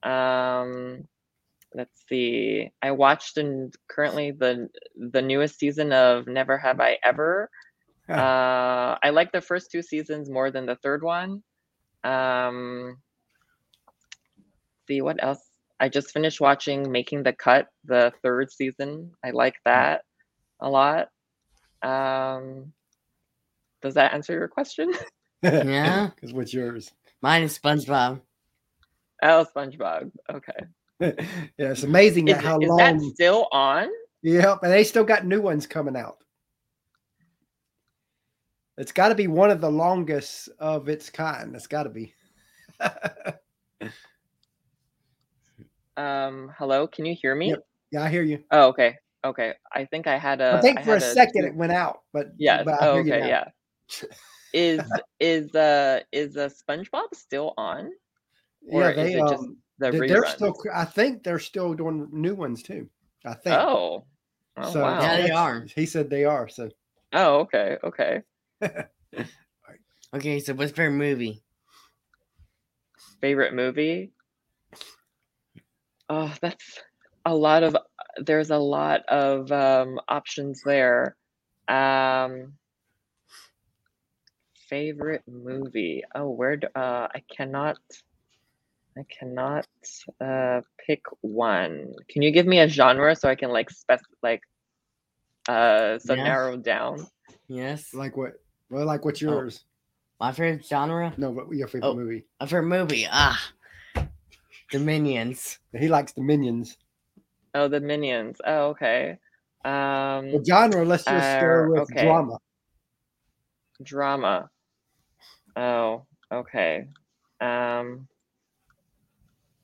Um, 0.05 1.09
let's 1.75 2.05
see. 2.09 2.71
I 2.81 2.93
watched 2.93 3.37
and 3.37 3.75
currently 3.89 4.31
the 4.31 4.69
the 4.97 5.23
newest 5.23 5.59
season 5.59 5.93
of 5.93 6.29
Never 6.29 6.57
Have 6.57 6.81
I 6.81 6.99
Ever. 7.05 7.51
Huh. 8.07 8.15
Uh, 8.15 8.97
I 9.03 9.11
like 9.11 9.33
the 9.33 9.41
first 9.41 9.73
two 9.73 9.83
seasons 9.83 10.31
more 10.31 10.53
than 10.53 10.67
the 10.67 10.77
third 10.77 11.03
one. 11.03 11.43
Um, 12.05 12.99
see 14.91 15.03
what 15.03 15.23
else. 15.23 15.51
I 15.79 15.89
just 15.89 16.11
finished 16.11 16.41
watching 16.41 16.91
Making 16.91 17.23
the 17.23 17.33
Cut, 17.33 17.69
the 17.85 18.13
third 18.23 18.51
season. 18.51 19.13
I 19.25 19.31
like 19.31 19.55
that 19.65 20.03
a 20.61 20.69
lot. 20.69 21.09
Um, 21.83 22.73
does 23.81 23.95
that 23.95 24.13
answer 24.13 24.33
your 24.33 24.49
question? 24.49 24.93
Yeah. 25.43 26.11
Because 26.15 26.35
what's 26.35 26.53
yours? 26.53 26.93
Mine 27.23 27.45
is 27.45 27.59
SpongeBob. 27.59 28.21
oh, 29.23 29.47
SpongeBob. 29.57 30.11
Okay. 30.31 30.53
yeah, 31.01 31.71
it's 31.71 31.83
amazing 31.83 32.29
Is, 32.29 32.35
that 32.35 32.45
how 32.45 32.61
is 32.61 32.69
long. 32.69 32.77
that 32.77 33.01
still 33.15 33.49
on? 33.51 33.89
Yep, 34.23 34.59
and 34.65 34.71
they 34.71 34.85
still 34.85 35.05
got 35.05 35.25
new 35.25 35.41
ones 35.41 35.67
coming 35.67 35.97
out. 35.97 36.19
It's 38.77 38.93
got 38.93 39.09
to 39.09 39.15
be 39.15 39.29
one 39.29 39.51
of 39.51 39.63
the 39.63 39.71
longest 39.71 40.51
of 40.59 40.91
its 40.91 41.09
kind. 41.09 41.57
It's 41.57 41.67
got 41.67 41.85
to 41.85 41.89
be. 41.89 42.13
Um, 46.01 46.51
hello, 46.57 46.87
can 46.87 47.05
you 47.05 47.15
hear 47.21 47.35
me? 47.35 47.49
Yep. 47.49 47.59
yeah, 47.93 48.03
I 48.05 48.09
hear 48.09 48.23
you. 48.23 48.43
Oh, 48.51 48.69
okay. 48.69 48.97
Okay. 49.23 49.53
I 49.71 49.85
think 49.85 50.07
I 50.07 50.17
had 50.17 50.41
a. 50.41 50.55
I 50.57 50.61
think 50.63 50.83
for 50.83 50.97
a 50.97 51.01
had 51.01 51.13
second 51.13 51.45
it 51.45 51.55
went 51.55 51.73
out, 51.73 52.01
but 52.15 52.29
Yeah. 52.39 52.63
But 52.65 52.75
I 52.75 52.87
Oh, 52.87 52.93
hear 52.95 53.03
you 53.03 53.11
okay. 53.11 53.21
now. 53.21 53.27
Yeah. 53.29 53.45
Is 54.55 54.81
is 55.21 55.55
uh 55.55 56.01
is 56.11 56.39
uh 56.39 56.49
SpongeBob 56.49 57.15
still 57.15 57.53
on? 57.59 57.91
Or 58.73 58.81
yeah, 58.81 58.91
is 58.91 58.97
they 58.97 59.13
it 59.13 59.29
just 59.29 59.43
um, 59.43 59.59
the 59.79 59.91
they, 59.91 60.01
they're 60.01 60.27
still. 60.27 60.57
I 60.75 60.87
think 60.87 61.23
they're 61.23 61.39
still 61.39 61.75
doing 61.75 62.09
new 62.13 62.35
ones 62.35 62.63
too. 62.63 62.89
I 63.27 63.35
think. 63.35 63.57
Oh. 63.57 64.07
Oh 64.57 64.73
so 64.73 64.83
wow. 64.83 65.03
Yeah, 65.03 65.17
they 65.19 65.31
are. 65.31 65.67
He 65.75 65.85
said 65.85 66.09
they 66.09 66.25
are. 66.25 66.49
So 66.49 66.71
Oh, 67.13 67.41
okay. 67.41 67.77
Okay. 67.85 68.23
Okay, 70.13 70.41
so 70.41 70.55
what's 70.55 70.71
your 70.71 70.77
favorite 70.77 70.99
movie? 70.99 71.45
Favorite 73.21 73.55
movie? 73.55 74.11
Oh, 76.11 76.35
that's 76.43 76.81
a 77.25 77.33
lot 77.35 77.63
of 77.63 77.77
there's 78.19 78.51
a 78.51 78.59
lot 78.59 79.03
of 79.09 79.53
um 79.53 80.01
options 80.09 80.61
there. 80.65 81.15
Um 81.69 82.55
favorite 84.69 85.23
movie. 85.29 86.03
Oh, 86.15 86.31
where 86.31 86.57
do, 86.57 86.67
uh 86.75 87.07
I 87.15 87.23
cannot 87.35 87.79
I 88.99 89.03
cannot 89.19 89.67
uh 90.21 90.63
pick 90.85 91.03
one. 91.21 91.95
Can 92.09 92.23
you 92.23 92.33
give 92.33 92.47
me 92.47 92.59
a 92.59 92.69
genre 92.69 93.15
so 93.15 93.29
I 93.29 93.37
can 93.37 93.51
like 93.51 93.71
spec 93.71 94.01
like 94.21 94.43
uh 95.49 96.01
so 96.01 96.15
Yeah. 96.17 96.25
narrow 96.25 96.57
down? 96.57 97.07
Yes. 97.47 97.95
like 97.95 98.17
what? 98.17 98.33
Well, 98.69 98.85
like 98.85 99.05
what's 99.05 99.23
Oh. 99.23 99.27
yours? 99.27 99.65
My 100.21 100.33
favorite 100.33 100.67
genre? 100.67 101.15
No, 101.17 101.31
what 101.31 101.53
your 101.53 101.69
favorite 101.69 101.91
Oh. 101.91 101.95
movie? 101.95 102.27
My 102.41 102.47
favorite 102.47 102.65
movie. 102.69 103.07
Ah. 103.11 103.41
The 104.73 104.79
Minions. 104.79 105.59
He 105.77 105.89
likes 105.89 106.13
the 106.13 106.23
Minions. 106.23 106.77
Oh, 107.55 107.69
the 107.69 107.81
Minions. 107.81 108.41
Oh, 108.47 108.69
okay. 108.69 109.19
Um 109.65 110.31
The 110.31 110.45
genre. 110.47 110.85
Let's 110.85 111.05
just 111.05 111.39
Uh, 111.39 111.41
go 111.41 111.71
with 111.71 111.91
okay. 111.91 112.03
drama. 112.05 112.39
drama. 113.83 114.51
Oh, 115.57 116.07
okay. 116.33 116.89
Um 117.41 118.07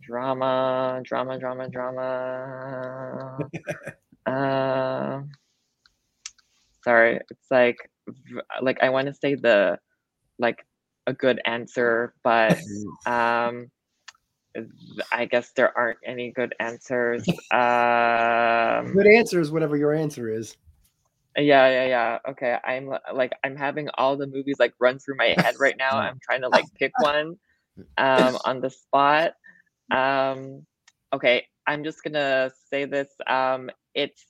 drama, 0.02 1.00
drama, 1.04 1.38
drama, 1.38 1.68
drama. 1.68 3.38
uh, 4.26 5.22
sorry, 6.82 7.20
it's 7.30 7.50
like 7.50 7.76
like 8.60 8.78
I 8.82 8.90
want 8.90 9.08
to 9.08 9.14
say 9.14 9.34
the 9.34 9.78
like 10.38 10.64
a 11.06 11.12
good 11.12 11.40
answer, 11.44 12.14
but 12.22 12.58
um 13.06 13.70
I 15.12 15.24
guess 15.26 15.52
there 15.52 15.76
aren't 15.76 15.98
any 16.04 16.32
good 16.32 16.54
answers. 16.60 17.26
Um 17.52 18.92
Good 18.92 19.06
answer 19.06 19.40
is 19.40 19.50
whatever 19.52 19.76
your 19.76 19.94
answer 19.94 20.28
is. 20.28 20.56
yeah, 21.36 21.68
yeah, 21.68 21.86
yeah. 21.86 22.18
Okay, 22.30 22.56
I'm 22.64 22.90
like 23.14 23.32
I'm 23.44 23.56
having 23.56 23.88
all 23.96 24.16
the 24.16 24.26
movies 24.26 24.56
like 24.58 24.74
run 24.80 24.98
through 24.98 25.16
my 25.16 25.36
head 25.42 25.54
right 25.58 25.76
now. 25.78 25.90
I'm 25.98 26.18
trying 26.22 26.42
to 26.42 26.48
like 26.48 26.66
pick 26.78 26.92
one 27.00 27.36
um 27.98 28.38
on 28.44 28.60
the 28.60 28.70
spot. 28.70 29.34
Um 29.92 30.66
okay, 31.12 31.46
I'm 31.66 31.84
just 31.84 32.02
going 32.02 32.14
to 32.14 32.50
say 32.70 32.84
this 32.84 33.08
um 33.26 33.70
it's 33.94 34.26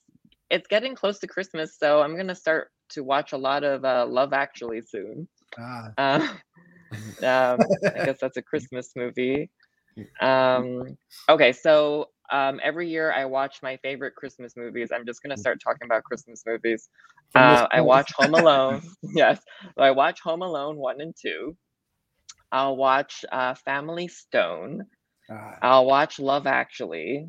it's 0.51 0.67
getting 0.69 0.95
close 0.95 1.19
to 1.21 1.27
Christmas, 1.27 1.77
so 1.79 2.01
I'm 2.03 2.15
going 2.15 2.29
to 2.29 2.35
start 2.35 2.71
to 2.91 3.03
watch 3.03 3.33
a 3.33 3.37
lot 3.37 3.65
of 3.65 3.85
uh, 3.85 4.07
Love 4.07 4.33
Actually 4.33 4.81
soon. 4.81 5.27
Ah, 5.59 5.93
Um, 5.99 6.23
um 7.25 7.59
I 7.95 8.05
guess 8.05 8.19
that's 8.21 8.37
a 8.37 8.43
Christmas 8.43 8.93
movie. 8.95 9.51
Um 10.21 10.97
okay, 11.29 11.53
so 11.53 12.09
um 12.31 12.61
every 12.63 12.89
year 12.89 13.13
I 13.13 13.25
watch 13.27 13.59
my 13.63 13.77
favorite 13.79 14.15
Christmas 14.15 14.57
movies. 14.57 14.91
I'm 14.95 15.07
just 15.07 15.23
gonna 15.23 15.37
start 15.37 15.61
talking 15.63 15.87
about 15.87 16.05
Christmas 16.05 16.43
movies. 16.47 16.89
Uh, 17.35 17.67
I 17.71 17.83
watch 17.83 18.13
Home 18.13 18.35
Alone. 18.35 18.81
yes, 19.03 19.41
so 19.77 19.83
I 19.83 19.91
watch 19.91 20.21
Home 20.21 20.43
Alone 20.43 20.77
one 20.77 21.01
and 21.01 21.15
two. 21.21 21.57
I'll 22.51 22.77
watch 22.77 23.25
uh, 23.31 23.55
Family 23.55 24.09
Stone. 24.09 24.87
Ah, 25.31 25.59
I'll 25.61 25.87
watch 25.87 26.19
Love 26.19 26.47
Actually. 26.47 27.29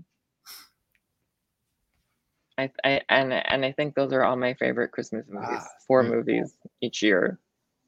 I, 2.58 2.72
I 2.84 3.02
and 3.10 3.34
and 3.34 3.66
I 3.66 3.72
think 3.72 3.96
those 3.96 4.14
are 4.14 4.24
all 4.24 4.36
my 4.36 4.54
favorite 4.56 4.92
Christmas 4.92 5.26
movies. 5.30 5.48
Ah, 5.52 5.68
Four 5.88 6.04
mm. 6.04 6.10
movies 6.10 6.58
each 6.82 7.04
year. 7.04 7.40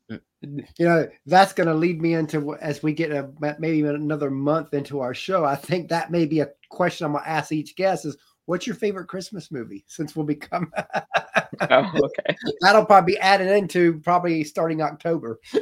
You 0.09 0.63
know 0.79 1.07
that's 1.25 1.53
going 1.53 1.67
to 1.67 1.73
lead 1.73 2.01
me 2.01 2.13
into 2.13 2.55
as 2.55 2.81
we 2.81 2.93
get 2.93 3.11
a 3.11 3.29
maybe 3.59 3.81
another 3.81 4.31
month 4.31 4.73
into 4.73 4.99
our 5.01 5.13
show. 5.13 5.45
I 5.45 5.55
think 5.55 5.89
that 5.89 6.11
may 6.11 6.25
be 6.25 6.39
a 6.39 6.49
question 6.69 7.05
I'm 7.05 7.11
going 7.13 7.23
to 7.23 7.29
ask 7.29 7.51
each 7.51 7.75
guest: 7.75 8.05
is 8.05 8.17
what's 8.45 8.65
your 8.65 8.75
favorite 8.75 9.07
Christmas 9.07 9.51
movie? 9.51 9.83
Since 9.87 10.15
we'll 10.15 10.25
become 10.25 10.71
Oh, 11.69 11.91
okay. 11.95 12.37
that'll 12.61 12.85
probably 12.85 13.13
be 13.13 13.19
added 13.19 13.47
into 13.47 13.99
probably 13.99 14.43
starting 14.43 14.81
October. 14.81 15.39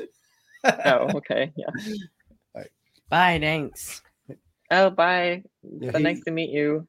Oh, 0.84 1.08
okay. 1.16 1.54
Yeah. 1.56 2.64
Bye, 3.10 3.38
thanks. 3.40 4.02
Oh, 4.70 4.90
bye. 4.90 5.44
Yeah, 5.64 5.92
So 5.92 6.00
nice 6.00 6.20
to 6.26 6.32
meet 6.32 6.50
you. 6.50 6.86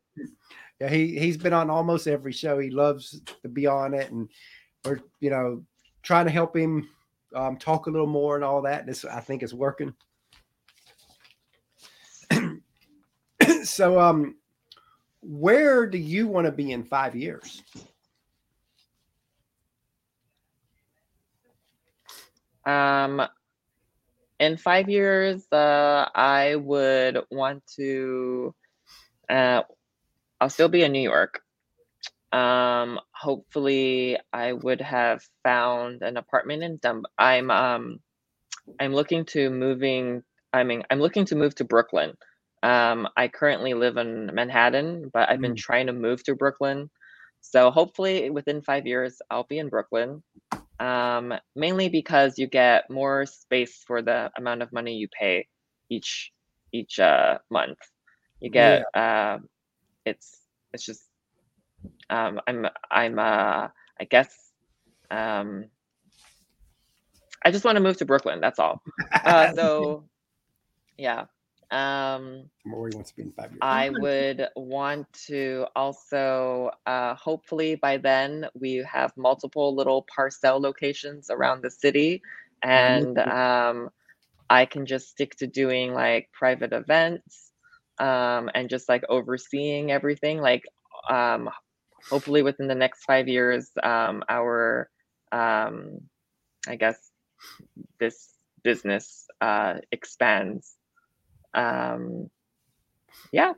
Yeah, 0.80 0.88
he 0.88 1.18
he's 1.18 1.36
been 1.36 1.52
on 1.52 1.70
almost 1.70 2.08
every 2.08 2.32
show. 2.32 2.58
He 2.58 2.70
loves 2.70 3.20
to 3.42 3.48
be 3.48 3.66
on 3.66 3.94
it, 3.94 4.10
and 4.10 4.28
we're 4.84 5.00
you 5.20 5.30
know 5.30 5.64
trying 6.02 6.24
to 6.24 6.32
help 6.32 6.56
him 6.56 6.88
um, 7.34 7.56
talk 7.56 7.86
a 7.86 7.90
little 7.90 8.06
more 8.06 8.34
and 8.34 8.44
all 8.44 8.62
that. 8.62 8.88
It's, 8.88 9.04
I 9.04 9.20
think 9.20 9.42
it's 9.42 9.54
working. 9.54 9.94
so, 13.64 14.00
um, 14.00 14.36
where 15.20 15.86
do 15.86 15.98
you 15.98 16.26
want 16.26 16.46
to 16.46 16.52
be 16.52 16.72
in 16.72 16.84
five 16.84 17.14
years? 17.16 17.62
Um, 22.64 23.22
in 24.38 24.56
five 24.56 24.88
years, 24.88 25.50
uh, 25.50 26.08
I 26.14 26.56
would 26.56 27.18
want 27.30 27.62
to. 27.76 28.54
Uh, 29.28 29.62
I'll 30.40 30.50
still 30.50 30.68
be 30.68 30.84
in 30.84 30.92
New 30.92 31.00
York. 31.00 31.40
Um, 32.32 33.00
hopefully, 33.14 34.18
I 34.32 34.52
would 34.52 34.80
have 34.80 35.22
found 35.44 36.02
an 36.02 36.16
apartment 36.16 36.62
in 36.62 36.78
Dumb. 36.78 37.04
I'm 37.18 37.50
um, 37.50 38.00
I'm 38.80 38.94
looking 38.94 39.24
to 39.26 39.50
moving. 39.50 40.22
I 40.52 40.64
mean, 40.64 40.84
I'm 40.90 41.00
looking 41.00 41.24
to 41.26 41.36
move 41.36 41.54
to 41.56 41.64
Brooklyn. 41.64 42.12
Um, 42.62 43.08
I 43.16 43.28
currently 43.28 43.74
live 43.74 43.96
in 43.98 44.30
Manhattan, 44.34 45.10
but 45.12 45.28
I've 45.30 45.40
been 45.40 45.54
Mm. 45.54 45.56
trying 45.56 45.86
to 45.86 45.92
move 45.92 46.22
to 46.24 46.34
Brooklyn. 46.36 46.90
So 47.40 47.70
hopefully, 47.70 48.30
within 48.30 48.62
five 48.62 48.86
years, 48.86 49.18
I'll 49.30 49.44
be 49.44 49.58
in 49.58 49.68
Brooklyn. 49.68 50.22
um, 50.80 51.34
mainly 51.56 51.88
because 51.88 52.38
you 52.38 52.46
get 52.46 52.90
more 52.90 53.26
space 53.26 53.82
for 53.86 54.02
the 54.02 54.30
amount 54.36 54.62
of 54.62 54.72
money 54.72 54.94
you 54.96 55.08
pay 55.08 55.46
each 55.90 56.32
each 56.72 56.98
uh, 56.98 57.38
month. 57.50 57.78
You 58.40 58.50
get 58.50 58.82
yeah. 58.82 58.94
uh, 58.94 59.38
it's 60.04 60.38
it's 60.72 60.84
just 60.86 61.02
um, 62.10 62.40
I'm 62.46 62.66
I'm 62.90 63.18
uh, 63.18 63.68
I 64.00 64.04
guess 64.08 64.28
um, 65.10 65.66
I 67.44 67.50
just 67.50 67.64
want 67.64 67.76
to 67.76 67.82
move 67.82 67.96
to 67.98 68.04
Brooklyn. 68.04 68.40
That's 68.40 68.58
all. 68.58 68.82
Uh, 69.24 69.52
so 69.54 70.04
yeah. 70.96 71.26
Um, 71.70 72.48
where 72.64 72.88
he 72.88 72.96
wants 72.96 73.10
to 73.10 73.16
be 73.16 73.22
in 73.22 73.32
five 73.32 73.50
years. 73.50 73.58
I 73.60 73.90
would 73.90 74.48
want 74.56 75.12
to 75.26 75.66
also, 75.76 76.70
uh, 76.86 77.14
hopefully 77.14 77.74
by 77.74 77.98
then, 77.98 78.46
we 78.58 78.86
have 78.90 79.14
multiple 79.18 79.74
little 79.74 80.06
Parcelle 80.16 80.60
locations 80.60 81.28
around 81.28 81.62
the 81.62 81.70
city, 81.70 82.22
and 82.62 83.18
um, 83.18 83.90
I 84.48 84.64
can 84.64 84.86
just 84.86 85.10
stick 85.10 85.36
to 85.36 85.46
doing 85.46 85.92
like 85.92 86.30
private 86.32 86.72
events 86.72 87.52
um, 87.98 88.50
and 88.54 88.70
just 88.70 88.88
like 88.88 89.04
overseeing 89.08 89.90
everything. 89.90 90.40
Like, 90.40 90.64
um, 91.10 91.50
hopefully 92.10 92.42
within 92.42 92.68
the 92.68 92.74
next 92.74 93.04
five 93.04 93.28
years, 93.28 93.70
um, 93.82 94.22
our, 94.28 94.88
um, 95.32 96.00
I 96.66 96.76
guess, 96.76 97.10
this 98.00 98.32
business 98.62 99.26
uh, 99.40 99.74
expands 99.92 100.78
um, 101.54 102.30
yeah. 103.32 103.52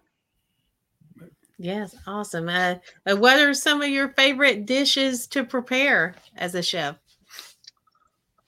Yes, 1.58 1.94
awesome. 2.06 2.48
Uh, 2.48 2.76
uh, 3.06 3.16
what 3.16 3.38
are 3.38 3.52
some 3.52 3.82
of 3.82 3.88
your 3.90 4.08
favorite 4.08 4.64
dishes 4.64 5.26
to 5.28 5.44
prepare 5.44 6.14
as 6.36 6.54
a 6.54 6.62
chef? 6.62 6.96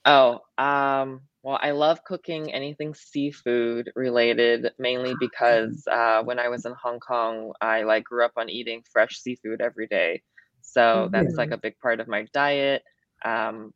Oh, 0.05 0.39
um, 0.57 1.21
well, 1.43 1.59
I 1.61 1.71
love 1.71 2.03
cooking 2.05 2.53
anything 2.53 2.93
seafood 2.93 3.91
related, 3.95 4.71
mainly 4.79 5.13
because 5.19 5.83
uh, 5.91 6.23
when 6.23 6.39
I 6.39 6.47
was 6.47 6.65
in 6.65 6.73
Hong 6.81 7.01
Kong, 7.01 7.51
I 7.59 7.83
like 7.83 8.05
grew 8.05 8.23
up 8.23 8.31
on 8.37 8.49
eating 8.49 8.81
fresh 8.91 9.19
seafood 9.19 9.61
every 9.61 9.87
day. 9.87 10.23
So 10.61 11.09
that's 11.11 11.35
like 11.35 11.51
a 11.51 11.57
big 11.57 11.77
part 11.79 11.99
of 11.99 12.07
my 12.07 12.25
diet. 12.33 12.81
Um, 13.25 13.73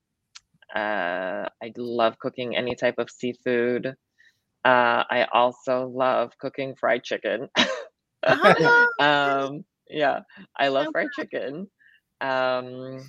uh, 0.74 1.50
I 1.62 1.74
love 1.76 2.18
cooking 2.20 2.56
any 2.56 2.76
type 2.76 2.96
of 3.00 3.10
seafood. 3.10 3.88
Uh, 4.64 5.04
I 5.10 5.28
also 5.34 5.88
love 5.88 6.32
cooking 6.40 6.76
fried 6.76 7.04
chicken. 7.04 7.50
oh. 8.26 8.88
um, 9.02 9.66
yeah, 9.90 10.22
I 10.56 10.70
love 10.70 10.88
fried 10.94 11.10
chicken. 11.14 11.70
Um, 12.22 13.02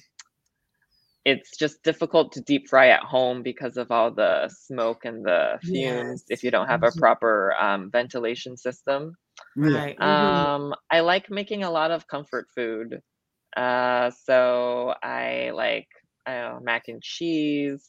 it's 1.28 1.56
just 1.56 1.82
difficult 1.82 2.32
to 2.32 2.40
deep 2.40 2.68
fry 2.68 2.88
at 2.88 3.02
home 3.02 3.42
because 3.42 3.76
of 3.76 3.90
all 3.90 4.10
the 4.10 4.48
smoke 4.48 5.04
and 5.04 5.24
the 5.24 5.58
fumes 5.62 6.24
yes. 6.24 6.24
if 6.28 6.42
you 6.42 6.50
don't 6.50 6.68
have 6.68 6.82
a 6.82 6.92
proper 6.92 7.54
um, 7.60 7.90
ventilation 7.90 8.56
system. 8.56 9.14
Right. 9.54 10.00
Um, 10.00 10.74
I 10.90 11.00
like 11.00 11.30
making 11.30 11.64
a 11.64 11.70
lot 11.70 11.90
of 11.90 12.06
comfort 12.06 12.46
food. 12.54 13.02
Uh, 13.56 14.10
so 14.24 14.94
I 15.02 15.50
like 15.54 15.88
I 16.26 16.32
know, 16.32 16.60
mac 16.62 16.88
and 16.88 17.02
cheese, 17.02 17.86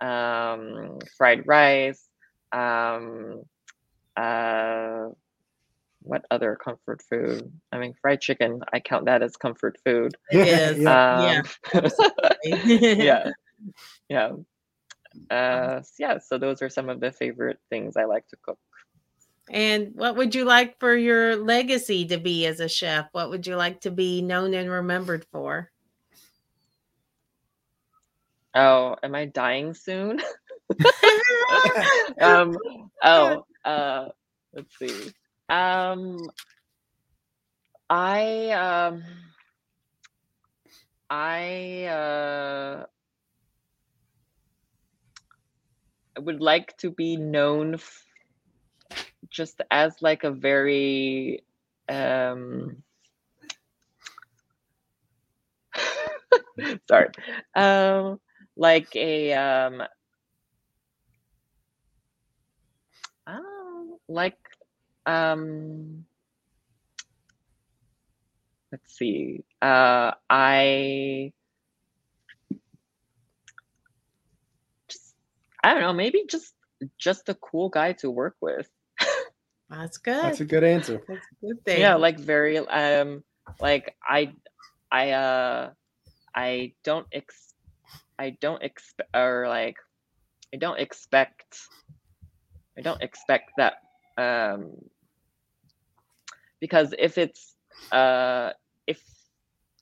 um, 0.00 0.98
fried 1.16 1.46
rice, 1.46 2.08
um, 2.52 3.42
uh, 4.16 5.08
what 6.02 6.24
other 6.30 6.56
comfort 6.56 7.02
food? 7.08 7.52
I 7.72 7.78
mean, 7.78 7.94
fried 8.00 8.20
chicken. 8.20 8.60
I 8.72 8.80
count 8.80 9.06
that 9.06 9.22
as 9.22 9.36
comfort 9.36 9.78
food. 9.84 10.16
Yes. 10.30 10.76
Um, 10.86 11.44
yeah. 12.44 12.90
yeah. 12.98 13.30
Yeah. 14.08 14.32
Uh, 15.28 15.82
yeah. 15.98 16.18
So 16.18 16.38
those 16.38 16.62
are 16.62 16.68
some 16.68 16.88
of 16.88 17.00
the 17.00 17.10
favorite 17.10 17.58
things 17.68 17.96
I 17.96 18.04
like 18.04 18.28
to 18.28 18.36
cook. 18.42 18.58
And 19.50 19.90
what 19.94 20.16
would 20.16 20.36
you 20.36 20.44
like 20.44 20.78
for 20.78 20.94
your 20.96 21.34
legacy 21.34 22.06
to 22.06 22.16
be 22.16 22.46
as 22.46 22.60
a 22.60 22.68
chef? 22.68 23.08
What 23.10 23.30
would 23.30 23.44
you 23.44 23.56
like 23.56 23.80
to 23.80 23.90
be 23.90 24.22
known 24.22 24.54
and 24.54 24.70
remembered 24.70 25.26
for? 25.32 25.72
Oh, 28.54 28.96
am 29.02 29.16
I 29.16 29.26
dying 29.26 29.74
soon? 29.74 30.20
um, 32.20 32.56
oh, 33.02 33.44
uh, 33.64 34.08
let's 34.54 34.78
see. 34.78 35.12
Um, 35.50 36.18
I 37.90 38.50
um, 38.52 39.04
I 41.10 41.84
uh, 41.86 42.86
would 46.20 46.40
like 46.40 46.76
to 46.78 46.90
be 46.90 47.16
known 47.16 47.74
f- 47.74 48.04
just 49.30 49.60
as 49.70 49.94
like 50.02 50.24
a 50.24 50.30
very 50.30 51.44
um 51.88 52.82
sorry. 56.88 57.08
Um 57.54 58.20
like 58.56 58.94
a 58.96 59.32
um 59.34 59.82
Oh, 63.26 63.98
like 64.08 64.36
um 65.10 66.04
let's 68.72 68.96
see. 68.96 69.44
Uh 69.60 70.12
I 70.28 71.32
just 74.88 75.14
I 75.62 75.72
don't 75.72 75.82
know, 75.82 75.92
maybe 75.92 76.24
just 76.28 76.54
just 76.98 77.28
a 77.28 77.34
cool 77.34 77.68
guy 77.68 77.92
to 77.94 78.10
work 78.10 78.36
with. 78.40 78.68
That's 79.70 79.98
good. 79.98 80.22
That's 80.24 80.40
a 80.40 80.44
good 80.44 80.64
answer. 80.64 81.02
That's 81.08 81.26
a 81.32 81.46
good 81.46 81.64
thing. 81.64 81.80
Yeah, 81.80 81.94
like 81.96 82.18
very 82.18 82.58
um 82.58 83.22
like 83.60 83.96
I 84.02 84.32
I 84.90 85.10
uh 85.10 85.70
I 86.34 86.72
don't 86.84 87.06
ex 87.12 87.54
I 88.18 88.30
don't 88.30 88.62
expect 88.62 89.10
or 89.14 89.46
like 89.48 89.76
I 90.54 90.56
don't 90.56 90.78
expect 90.78 91.58
I 92.78 92.82
don't 92.82 93.02
expect 93.02 93.50
that 93.58 93.74
um, 94.16 94.72
because 96.60 96.94
if 96.98 97.18
it's 97.18 97.54
uh, 97.90 98.50
if 98.86 99.02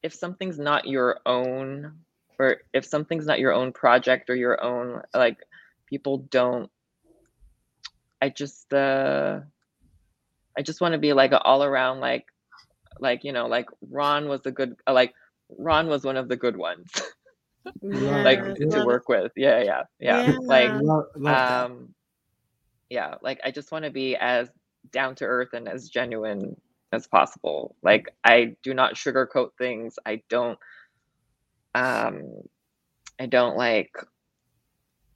if 0.02 0.14
something's 0.14 0.58
not 0.58 0.86
your 0.86 1.20
own 1.26 1.92
or 2.38 2.58
if 2.72 2.84
something's 2.84 3.26
not 3.26 3.40
your 3.40 3.52
own 3.52 3.72
project 3.72 4.30
or 4.30 4.36
your 4.36 4.62
own 4.62 5.02
like 5.14 5.38
people 5.86 6.18
don't 6.30 6.70
I 8.22 8.28
just 8.28 8.72
uh 8.72 9.40
I 10.56 10.62
just 10.62 10.80
want 10.80 10.92
to 10.92 10.98
be 10.98 11.12
like 11.12 11.32
an 11.32 11.40
all 11.44 11.64
around 11.64 12.00
like 12.00 12.26
like 13.00 13.24
you 13.24 13.32
know 13.32 13.46
like 13.46 13.66
Ron 13.90 14.28
was 14.28 14.46
a 14.46 14.52
good 14.52 14.76
like 14.88 15.14
Ron 15.56 15.88
was 15.88 16.04
one 16.04 16.16
of 16.16 16.28
the 16.28 16.36
good 16.36 16.56
ones. 16.56 16.90
Yeah, 17.82 18.22
like 18.22 18.54
to 18.54 18.82
work 18.86 19.10
with. 19.10 19.32
Yeah, 19.36 19.62
yeah, 19.62 19.82
yeah. 20.00 20.22
yeah. 20.22 20.36
Like 20.40 20.70
love, 20.80 21.04
love 21.16 21.66
um 21.66 21.94
yeah 22.90 23.14
like 23.22 23.40
i 23.44 23.50
just 23.50 23.70
want 23.72 23.84
to 23.84 23.90
be 23.90 24.16
as 24.16 24.48
down 24.90 25.14
to 25.16 25.24
earth 25.24 25.52
and 25.52 25.68
as 25.68 25.88
genuine 25.88 26.56
as 26.92 27.06
possible 27.06 27.76
like 27.82 28.08
i 28.24 28.54
do 28.62 28.74
not 28.74 28.94
sugarcoat 28.94 29.50
things 29.58 29.98
i 30.06 30.22
don't 30.28 30.58
um 31.74 32.22
i 33.20 33.26
don't 33.26 33.56
like 33.56 33.92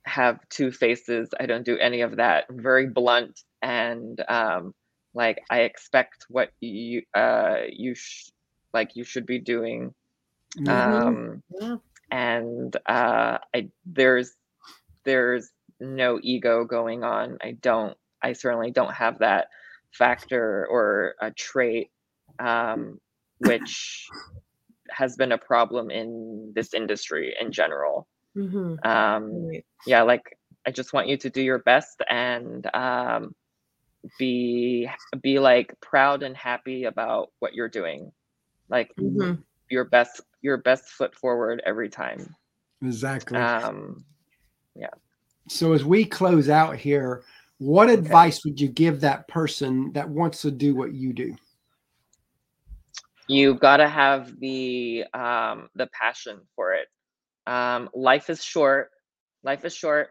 have 0.04 0.38
two 0.48 0.70
faces 0.70 1.30
i 1.40 1.46
don't 1.46 1.64
do 1.64 1.78
any 1.78 2.00
of 2.00 2.16
that 2.16 2.46
I'm 2.50 2.61
very 2.61 2.87
blunt 2.87 3.40
and 3.62 4.22
um 4.28 4.74
like 5.14 5.42
i 5.50 5.61
expect 5.61 6.26
what 6.28 6.50
you 6.61 7.02
uh 7.14 7.58
you 7.68 7.94
sh- 7.94 8.30
like 8.74 8.96
you 8.96 9.04
should 9.04 9.26
be 9.26 9.38
doing 9.38 9.94
mm-hmm. 10.58 10.68
um 10.68 11.42
yeah. 11.61 11.76
and 12.11 12.76
uh 12.87 13.38
i 13.54 13.68
there's 13.87 14.32
there's 15.04 15.50
no 15.82 16.18
ego 16.23 16.64
going 16.64 17.04
on. 17.04 17.38
I 17.42 17.52
don't, 17.52 17.96
I 18.23 18.33
certainly 18.33 18.70
don't 18.70 18.94
have 18.94 19.18
that 19.18 19.48
factor 19.92 20.66
or 20.70 21.14
a 21.20 21.30
trait, 21.30 21.90
um, 22.38 22.98
which 23.38 24.08
has 24.90 25.16
been 25.16 25.32
a 25.32 25.38
problem 25.38 25.90
in 25.90 26.52
this 26.54 26.74
industry 26.74 27.34
in 27.40 27.52
general. 27.52 28.06
Mm-hmm. 28.36 28.88
Um, 28.88 29.50
yeah, 29.86 30.02
like 30.02 30.36
I 30.66 30.70
just 30.70 30.92
want 30.92 31.08
you 31.08 31.16
to 31.18 31.30
do 31.30 31.42
your 31.42 31.58
best 31.58 32.02
and 32.08 32.66
um, 32.74 33.34
be 34.18 34.88
be 35.20 35.38
like 35.38 35.74
proud 35.80 36.22
and 36.22 36.36
happy 36.36 36.84
about 36.84 37.30
what 37.40 37.54
you're 37.54 37.68
doing. 37.68 38.12
Like 38.68 38.90
mm-hmm. 38.98 39.40
your 39.68 39.84
best 39.84 40.20
your 40.40 40.56
best 40.56 40.84
foot 40.84 41.14
forward 41.14 41.62
every 41.64 41.88
time. 41.88 42.34
Exactly. 42.82 43.38
Um, 43.38 44.04
yeah. 44.74 44.90
So 45.48 45.72
as 45.72 45.84
we 45.84 46.04
close 46.04 46.48
out 46.48 46.76
here, 46.76 47.24
what 47.63 47.88
okay. 47.88 47.98
advice 47.98 48.44
would 48.44 48.60
you 48.60 48.69
give 48.69 49.00
that 49.00 49.29
person 49.29 49.92
that 49.92 50.08
wants 50.08 50.42
to 50.42 50.50
do 50.50 50.75
what 50.75 50.92
you 50.92 51.13
do? 51.13 51.37
You 53.29 53.54
got 53.54 53.77
to 53.77 53.88
have 53.88 54.38
the 54.40 55.04
um, 55.15 55.69
the 55.77 55.88
passion 55.92 56.40
for 56.56 56.75
it. 56.75 56.88
um, 57.46 57.88
life 57.94 58.31
is 58.31 58.42
short. 58.42 58.90
Life 59.44 59.65
is 59.65 59.75
short. 59.75 60.10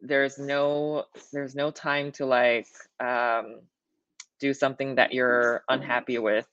There's 0.00 0.38
no 0.38 1.04
there's 1.32 1.54
no 1.54 1.70
time 1.70 2.12
to 2.12 2.26
like 2.26 2.66
um, 3.00 3.60
do 4.40 4.54
something 4.54 4.94
that 4.94 5.12
you're 5.12 5.64
unhappy 5.68 6.18
with. 6.18 6.46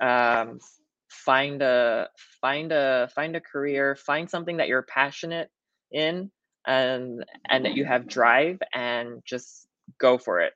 Um, 0.00 0.60
find 1.08 1.62
a 1.62 2.10
find 2.40 2.70
a 2.72 3.08
find 3.14 3.34
a 3.34 3.40
career. 3.40 3.96
Find 3.96 4.28
something 4.28 4.58
that 4.58 4.68
you're 4.68 4.82
passionate 4.82 5.50
in 5.90 6.30
and 6.66 7.24
and 7.48 7.64
that 7.64 7.74
you 7.74 7.86
have 7.86 8.06
drive 8.06 8.58
and 8.74 9.22
just 9.24 9.68
go 9.98 10.18
for 10.18 10.40
it. 10.40 10.52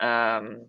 Um, 0.00 0.66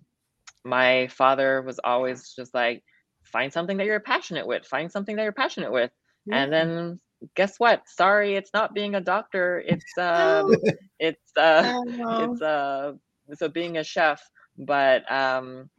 my 0.63 1.07
father 1.07 1.61
was 1.61 1.79
always 1.83 2.33
just 2.35 2.53
like 2.53 2.83
find 3.23 3.51
something 3.51 3.77
that 3.77 3.85
you're 3.85 3.99
passionate 3.99 4.45
with 4.45 4.65
find 4.65 4.91
something 4.91 5.15
that 5.15 5.23
you're 5.23 5.31
passionate 5.31 5.71
with. 5.71 5.91
Yeah. 6.25 6.43
and 6.43 6.53
then 6.53 6.99
guess 7.35 7.59
what? 7.59 7.87
Sorry 7.87 8.35
it's 8.35 8.51
not 8.53 8.73
being 8.73 8.95
a 8.95 9.01
doctor. 9.01 9.63
It's 9.65 9.97
uh 9.97 10.43
it's 10.99 11.31
uh 11.37 11.73
oh, 11.75 12.31
it's 12.31 12.41
uh 12.41 12.93
so 13.35 13.49
being 13.49 13.77
a 13.77 13.83
chef. 13.83 14.21
But 14.57 15.09
um 15.11 15.69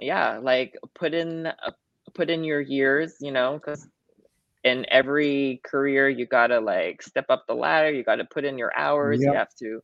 yeah 0.00 0.38
like 0.38 0.76
put 0.94 1.14
in 1.14 1.46
uh, 1.46 1.70
put 2.14 2.28
in 2.28 2.44
your 2.44 2.60
years 2.60 3.16
you 3.20 3.32
know 3.32 3.54
because 3.54 3.88
in 4.62 4.84
every 4.90 5.60
career 5.64 6.08
you 6.08 6.26
gotta 6.26 6.60
like 6.60 7.02
step 7.02 7.26
up 7.28 7.46
the 7.46 7.54
ladder. 7.54 7.90
You 7.90 8.04
gotta 8.04 8.24
put 8.24 8.44
in 8.44 8.58
your 8.58 8.76
hours. 8.76 9.20
Yep. 9.20 9.32
you 9.32 9.38
have 9.38 9.54
to 9.60 9.82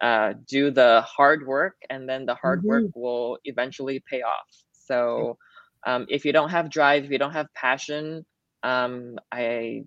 uh, 0.00 0.34
do 0.46 0.70
the 0.70 1.02
hard 1.02 1.46
work 1.46 1.76
and 1.90 2.08
then 2.08 2.26
the 2.26 2.34
hard 2.34 2.60
mm-hmm. 2.60 2.68
work 2.68 2.84
will 2.94 3.38
eventually 3.44 4.02
pay 4.10 4.22
off 4.22 4.46
so 4.72 5.38
um, 5.86 6.06
if 6.08 6.24
you 6.24 6.32
don't 6.32 6.50
have 6.50 6.70
drive 6.70 7.04
if 7.04 7.10
you 7.10 7.18
don't 7.18 7.32
have 7.32 7.52
passion 7.54 8.24
um, 8.62 9.18
i 9.32 9.84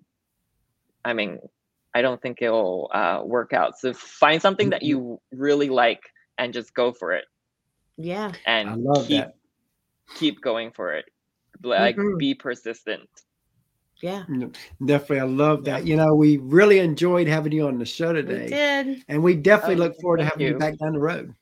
i 1.04 1.12
mean 1.12 1.38
i 1.94 2.02
don't 2.02 2.20
think 2.20 2.42
it'll 2.42 2.90
uh, 2.92 3.22
work 3.24 3.52
out 3.52 3.78
so 3.78 3.92
find 3.92 4.42
something 4.42 4.70
that 4.70 4.82
mm-hmm. 4.82 4.88
you 4.88 5.20
really 5.32 5.68
like 5.68 6.02
and 6.38 6.52
just 6.52 6.74
go 6.74 6.92
for 6.92 7.12
it 7.12 7.24
yeah 7.96 8.32
and 8.46 8.86
keep 9.06 9.24
that. 9.24 9.34
keep 10.16 10.40
going 10.40 10.72
for 10.72 10.92
it 10.94 11.04
like 11.62 11.96
mm-hmm. 11.96 12.16
be 12.16 12.34
persistent 12.34 13.08
yeah. 14.02 14.24
Definitely. 14.84 15.20
I 15.20 15.24
love 15.24 15.64
that. 15.64 15.86
You 15.86 15.96
know, 15.96 16.14
we 16.14 16.38
really 16.38 16.78
enjoyed 16.78 17.28
having 17.28 17.52
you 17.52 17.66
on 17.66 17.78
the 17.78 17.84
show 17.84 18.12
today. 18.12 18.44
We 18.44 18.48
did. 18.48 19.04
And 19.08 19.22
we 19.22 19.34
definitely 19.34 19.76
oh, 19.76 19.88
look 19.88 20.00
forward 20.00 20.18
to 20.18 20.24
having 20.24 20.46
you. 20.46 20.52
you. 20.52 20.58
back 20.58 20.78
down 20.78 20.92
the 20.92 21.00
road. 21.00 21.34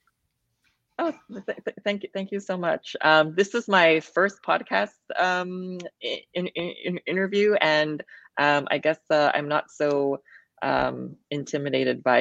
Oh, 0.98 1.14
th- 1.32 1.44
th- 1.46 1.76
thank 1.84 2.02
you. 2.02 2.09
Thank 2.12 2.32
you 2.32 2.40
so 2.40 2.56
much. 2.56 2.96
Um, 3.02 3.34
this 3.36 3.54
is 3.54 3.68
my 3.68 4.00
first 4.00 4.42
podcast 4.42 4.98
um, 5.16 5.78
in, 6.00 6.48
in, 6.48 6.74
in 6.84 6.98
interview, 7.06 7.54
and 7.61 8.02
um, 8.36 8.66
I 8.70 8.78
guess 8.78 8.98
uh, 9.11 9.30
I'm 9.32 9.46
not 9.46 9.70
so 9.70 10.20
um, 10.62 11.14
intimidated 11.30 12.02
by 12.02 12.16